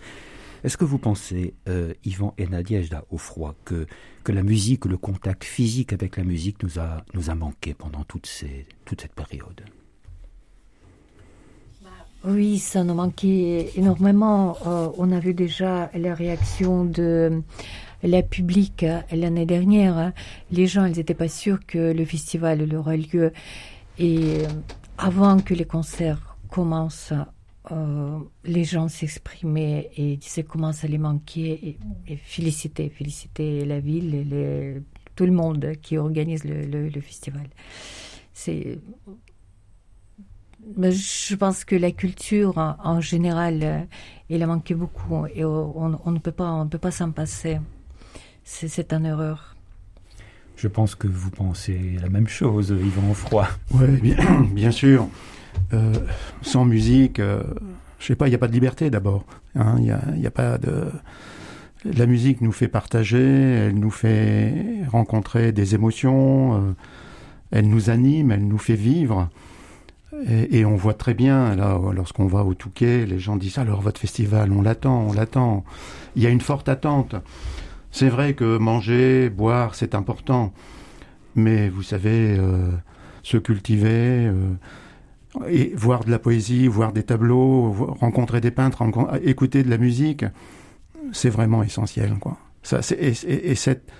Est-ce 0.64 0.76
que 0.76 0.84
vous 0.84 0.98
pensez, 0.98 1.54
euh, 1.68 1.94
Yvan 2.04 2.34
et 2.38 2.46
Nadiejda 2.46 3.04
au 3.10 3.18
froid, 3.18 3.54
que, 3.64 3.86
que 4.24 4.32
la 4.32 4.42
musique, 4.42 4.84
le 4.84 4.96
contact 4.96 5.44
physique 5.44 5.92
avec 5.92 6.16
la 6.16 6.24
musique 6.24 6.62
nous 6.62 6.78
a, 6.78 7.04
nous 7.14 7.30
a 7.30 7.34
manqué 7.34 7.74
pendant 7.74 8.04
toute, 8.04 8.26
cette 8.26 9.14
période? 9.14 9.62
Oui, 12.24 12.58
ça 12.58 12.82
nous 12.82 12.94
manquait 12.94 13.70
énormément. 13.76 14.56
Euh, 14.66 14.88
on 14.98 15.12
a 15.12 15.20
vu 15.20 15.32
déjà 15.32 15.90
la 15.94 16.14
réaction 16.14 16.84
de 16.84 17.42
la 18.02 18.22
public 18.22 18.84
l'année 19.12 19.46
dernière. 19.46 20.12
Les 20.50 20.66
gens, 20.66 20.86
ils 20.86 20.96
n'étaient 20.96 21.14
pas 21.14 21.28
sûrs 21.28 21.60
que 21.66 21.92
le 21.92 22.04
festival 22.04 22.74
aurait 22.74 22.96
lieu. 22.96 23.32
Et 23.98 24.18
euh, 24.18 24.48
avant 24.98 25.38
que 25.38 25.54
les 25.54 25.64
concerts 25.64 26.36
commencent, 26.50 27.12
euh, 27.72 28.18
les 28.44 28.64
gens 28.64 28.88
s'exprimaient 28.88 29.90
et 29.96 30.16
disaient 30.16 30.44
comment 30.44 30.72
ça 30.72 30.86
les 30.86 30.98
manquait 30.98 31.76
et, 32.06 32.16
féliciter, 32.16 32.88
féliciter 32.88 33.64
la 33.64 33.80
ville 33.80 34.14
et 34.14 34.82
tout 35.14 35.26
le 35.26 35.32
monde 35.32 35.72
qui 35.82 35.96
organise 35.98 36.44
le, 36.44 37.00
festival. 37.00 37.48
C'est, 38.32 38.78
je 40.76 41.34
pense 41.34 41.64
que 41.64 41.74
la 41.74 41.90
culture 41.90 42.58
en 42.58 43.00
général, 43.00 43.88
elle 44.30 44.42
a 44.42 44.46
manqué 44.46 44.74
beaucoup 44.74 45.26
et 45.34 45.44
on, 45.44 46.00
on 46.04 46.10
ne 46.10 46.18
peut 46.18 46.32
pas, 46.32 46.52
on 46.52 46.68
peut 46.68 46.78
pas 46.78 46.90
s'en 46.90 47.10
passer. 47.10 47.58
C'est 48.44 48.92
une 48.92 49.06
erreur. 49.06 49.56
Je 50.56 50.68
pense 50.68 50.94
que 50.94 51.06
vous 51.06 51.30
pensez 51.30 51.96
la 52.00 52.08
même 52.08 52.28
chose, 52.28 52.70
Yvan 52.70 53.12
Froid. 53.12 53.48
Oui, 53.72 53.88
bien, 54.00 54.40
bien 54.52 54.70
sûr. 54.70 55.08
Euh, 55.72 55.92
sans 56.42 56.64
musique, 56.64 57.18
euh, 57.18 57.42
je 57.98 58.06
sais 58.06 58.16
pas, 58.16 58.26
il 58.28 58.30
n'y 58.30 58.36
a 58.36 58.38
pas 58.38 58.48
de 58.48 58.52
liberté 58.52 58.90
d'abord. 58.90 59.24
Hein. 59.56 59.76
Il 59.78 60.20
n'y 60.20 60.26
a, 60.26 60.30
pas 60.30 60.58
de. 60.58 60.84
La 61.84 62.06
musique 62.06 62.40
nous 62.40 62.52
fait 62.52 62.68
partager, 62.68 63.18
elle 63.20 63.78
nous 63.78 63.90
fait 63.90 64.54
rencontrer 64.90 65.52
des 65.52 65.74
émotions, 65.74 66.54
euh, 66.54 66.72
elle 67.50 67.68
nous 67.68 67.90
anime, 67.90 68.30
elle 68.30 68.46
nous 68.46 68.58
fait 68.58 68.74
vivre. 68.74 69.28
Et, 70.28 70.64
on 70.64 70.76
voit 70.76 70.94
très 70.94 71.12
bien, 71.12 71.54
là, 71.56 71.78
lorsqu'on 71.94 72.26
va 72.26 72.42
au 72.42 72.54
Touquet, 72.54 73.04
les 73.04 73.18
gens 73.18 73.36
disent 73.36 73.58
alors 73.58 73.82
votre 73.82 74.00
festival, 74.00 74.50
on 74.50 74.62
l'attend, 74.62 75.08
on 75.08 75.12
l'attend. 75.12 75.62
Il 76.14 76.22
y 76.22 76.26
a 76.26 76.30
une 76.30 76.40
forte 76.40 76.70
attente. 76.70 77.16
C'est 77.90 78.08
vrai 78.08 78.32
que 78.32 78.56
manger, 78.56 79.28
boire, 79.28 79.74
c'est 79.74 79.94
important. 79.94 80.54
Mais 81.34 81.68
vous 81.68 81.82
savez, 81.82 82.40
se 83.22 83.36
cultiver, 83.36 84.30
et 85.48 85.72
voir 85.76 86.04
de 86.04 86.10
la 86.10 86.18
poésie, 86.18 86.66
voir 86.66 86.92
des 86.92 87.02
tableaux, 87.02 87.72
rencontrer 88.00 88.40
des 88.40 88.50
peintres, 88.50 88.82
écouter 89.22 89.62
de 89.62 89.70
la 89.70 89.78
musique, 89.78 90.24
c'est 91.12 91.30
vraiment 91.30 91.62
essentiel. 91.62 92.14
Quoi. 92.20 92.38
Ça, 92.62 92.80
et, 92.98 93.12
et, 93.50 93.54
cette, 93.54 93.90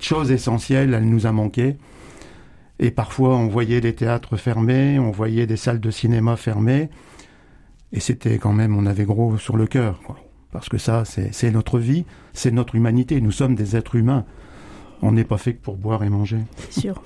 chose 0.00 0.30
essentielle, 0.30 0.94
elle 0.94 1.08
nous 1.08 1.26
a 1.26 1.32
manqué. 1.32 1.76
Et 2.78 2.90
parfois, 2.90 3.36
on 3.36 3.48
voyait 3.48 3.80
des 3.80 3.94
théâtres 3.94 4.36
fermés, 4.36 4.98
on 4.98 5.10
voyait 5.10 5.46
des 5.46 5.56
salles 5.56 5.80
de 5.80 5.90
cinéma 5.90 6.36
fermées, 6.36 6.90
et 7.92 8.00
c'était 8.00 8.38
quand 8.38 8.52
même, 8.52 8.76
on 8.76 8.86
avait 8.86 9.04
gros 9.04 9.38
sur 9.38 9.56
le 9.56 9.66
cœur. 9.66 10.00
Parce 10.52 10.68
que 10.68 10.78
ça, 10.78 11.04
c'est 11.04 11.50
notre 11.50 11.78
vie, 11.78 12.04
c'est 12.32 12.50
notre 12.50 12.74
humanité. 12.74 13.20
Nous 13.20 13.32
sommes 13.32 13.54
des 13.54 13.76
êtres 13.76 13.96
humains. 13.96 14.24
On 15.02 15.12
n'est 15.12 15.24
pas 15.24 15.36
fait 15.36 15.54
que 15.54 15.62
pour 15.62 15.76
boire 15.76 16.02
et 16.02 16.08
manger. 16.08 16.38
Sûr. 16.70 17.02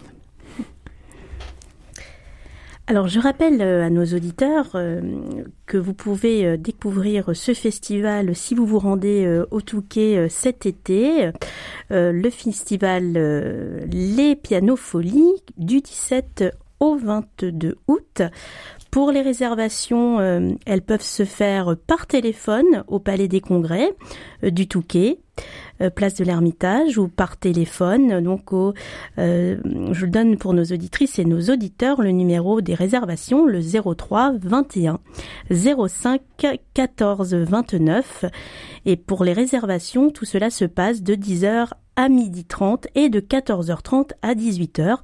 Alors 2.91 3.07
je 3.07 3.21
rappelle 3.21 3.63
euh, 3.63 3.87
à 3.87 3.89
nos 3.89 4.05
auditeurs 4.05 4.71
euh, 4.75 5.01
que 5.67 5.77
vous 5.77 5.95
pouvez 5.95 6.45
euh, 6.45 6.57
découvrir 6.57 7.37
ce 7.37 7.55
festival 7.55 8.35
si 8.35 8.57
vous 8.57 8.67
vous 8.67 8.81
rendez 8.81 9.45
au 9.53 9.61
Touquet 9.61 10.29
cet 10.29 10.67
été, 10.67 11.31
le 11.91 12.31
festival 12.31 13.13
Les 13.93 14.35
Pianofolies 14.35 15.37
du 15.57 15.81
17 15.81 16.53
au 16.81 16.97
22 16.97 17.77
août. 17.87 18.23
Pour 18.91 19.13
les 19.13 19.23
réservations, 19.23 20.19
elles 20.67 20.83
peuvent 20.83 21.01
se 21.01 21.25
faire 21.25 21.77
par 21.87 22.09
téléphone 22.09 22.83
au 22.89 22.99
Palais 22.99 23.29
des 23.29 23.41
Congrès 23.41 23.95
du 24.43 24.67
Touquet. 24.67 25.21
Euh, 25.83 25.89
place 25.89 26.15
de 26.15 26.25
l'Ermitage 26.25 26.99
ou 26.99 27.09
par 27.09 27.39
téléphone. 27.39 28.21
Donc, 28.21 28.53
au, 28.53 28.75
euh, 29.19 29.57
je 29.93 30.05
donne 30.05 30.37
pour 30.37 30.53
nos 30.53 30.65
auditrices 30.65 31.19
et 31.19 31.25
nos 31.25 31.41
auditeurs 31.41 32.03
le 32.03 32.11
numéro 32.11 32.61
des 32.61 32.75
réservations, 32.75 33.47
le 33.47 33.61
03 33.63 34.35
21 34.43 34.99
05 35.51 36.21
14 36.75 37.35
29. 37.35 38.27
Et 38.85 38.97
pour 38.97 39.25
les 39.25 39.33
réservations, 39.33 40.11
tout 40.11 40.27
cela 40.27 40.51
se 40.51 40.67
passe 40.67 41.03
de 41.03 41.15
10h 41.15 41.69
à 41.97 42.09
12h30 42.11 42.87
et 42.95 43.09
de 43.09 43.21
14h30 43.21 44.11
à 44.21 44.35
18h. 44.35 44.99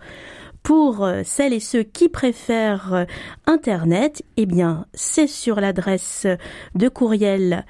Pour 0.62 1.04
euh, 1.04 1.22
celles 1.24 1.54
et 1.54 1.60
ceux 1.60 1.84
qui 1.84 2.10
préfèrent 2.10 3.06
Internet, 3.46 4.22
eh 4.36 4.44
bien, 4.44 4.84
c'est 4.92 5.28
sur 5.28 5.58
l'adresse 5.58 6.26
de 6.74 6.88
courriel 6.88 7.64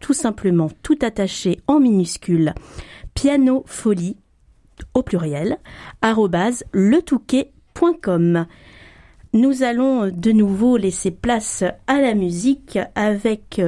tout 0.00 0.12
simplement 0.12 0.70
tout 0.82 0.98
attaché 1.02 1.60
en 1.66 1.80
minuscule, 1.80 2.54
pianofolie 3.14 4.16
au 4.94 5.02
pluriel, 5.02 5.58
arrobase 6.02 6.64
letouquet.com. 6.72 8.46
Nous 9.32 9.62
allons 9.62 10.10
de 10.10 10.32
nouveau 10.32 10.76
laisser 10.76 11.10
place 11.10 11.64
à 11.86 12.00
la 12.00 12.14
musique 12.14 12.78
avec 12.94 13.60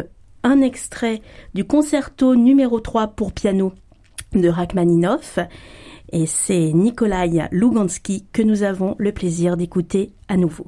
un 0.42 0.62
extrait 0.62 1.20
du 1.54 1.64
concerto 1.64 2.34
numéro 2.34 2.80
3 2.80 3.08
pour 3.08 3.32
piano 3.32 3.72
de 4.32 4.48
Rachmaninoff 4.48 5.38
et 6.12 6.26
c'est 6.26 6.72
Nikolai 6.72 7.48
Lugansky 7.50 8.26
que 8.32 8.42
nous 8.42 8.62
avons 8.62 8.94
le 8.98 9.12
plaisir 9.12 9.56
d'écouter 9.56 10.12
à 10.28 10.36
nouveau. 10.36 10.66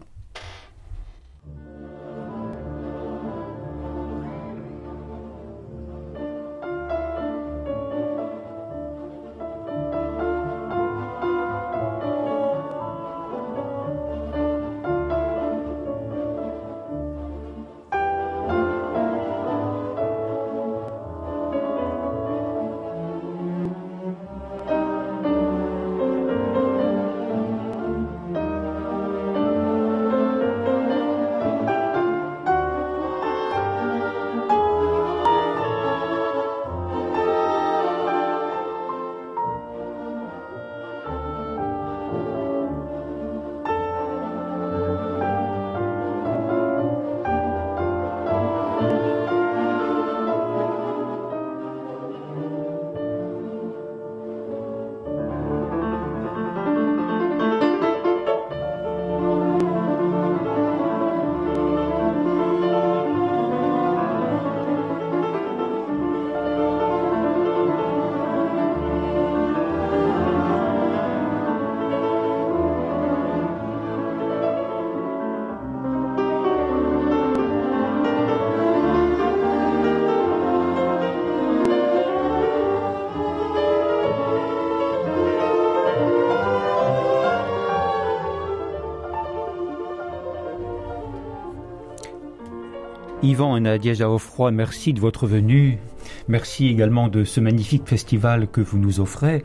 Yvan 93.22 93.56
et 93.56 93.60
Nadia 93.60 93.94
Jaoffroy, 93.94 94.50
merci 94.50 94.92
de 94.92 94.98
votre 94.98 95.28
venue. 95.28 95.78
Merci 96.26 96.66
également 96.66 97.06
de 97.06 97.22
ce 97.22 97.38
magnifique 97.38 97.86
festival 97.86 98.48
que 98.48 98.60
vous 98.60 98.78
nous 98.78 98.98
offrez. 98.98 99.44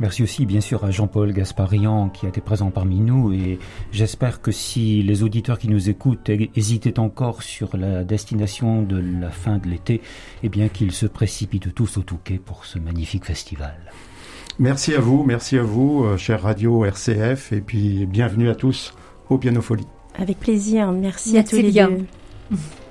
Merci 0.00 0.24
aussi 0.24 0.46
bien 0.46 0.60
sûr 0.60 0.84
à 0.84 0.90
Jean-Paul 0.90 1.32
Gasparian 1.32 2.08
qui 2.08 2.26
a 2.26 2.28
été 2.28 2.40
présent 2.40 2.72
parmi 2.72 2.98
nous 2.98 3.32
et 3.32 3.60
j'espère 3.92 4.40
que 4.40 4.50
si 4.50 5.04
les 5.04 5.22
auditeurs 5.22 5.60
qui 5.60 5.68
nous 5.68 5.88
écoutent 5.88 6.28
hésitaient 6.56 6.98
encore 6.98 7.44
sur 7.44 7.76
la 7.76 8.02
destination 8.02 8.82
de 8.82 8.96
la 9.20 9.30
fin 9.30 9.58
de 9.58 9.68
l'été, 9.68 10.00
eh 10.42 10.48
bien 10.48 10.68
qu'ils 10.68 10.90
se 10.90 11.06
précipitent 11.06 11.72
tous 11.72 11.98
au 11.98 12.02
Touquet 12.02 12.40
pour 12.44 12.64
ce 12.64 12.80
magnifique 12.80 13.26
festival. 13.26 13.76
Merci 14.58 14.92
à 14.92 15.00
vous, 15.00 15.22
merci 15.22 15.56
à 15.56 15.62
vous, 15.62 16.04
euh, 16.04 16.16
cher 16.16 16.42
Radio 16.42 16.84
RCF, 16.84 17.52
et 17.52 17.60
puis 17.60 18.06
bienvenue 18.06 18.48
à 18.48 18.56
tous 18.56 18.92
au 19.30 19.38
Piano 19.38 19.60
Folie. 19.60 19.86
Avec 20.16 20.40
plaisir, 20.40 20.90
merci, 20.90 21.38
à 21.38 21.44
tous 21.44 21.56
les 21.56 21.70
deux. 21.70 22.06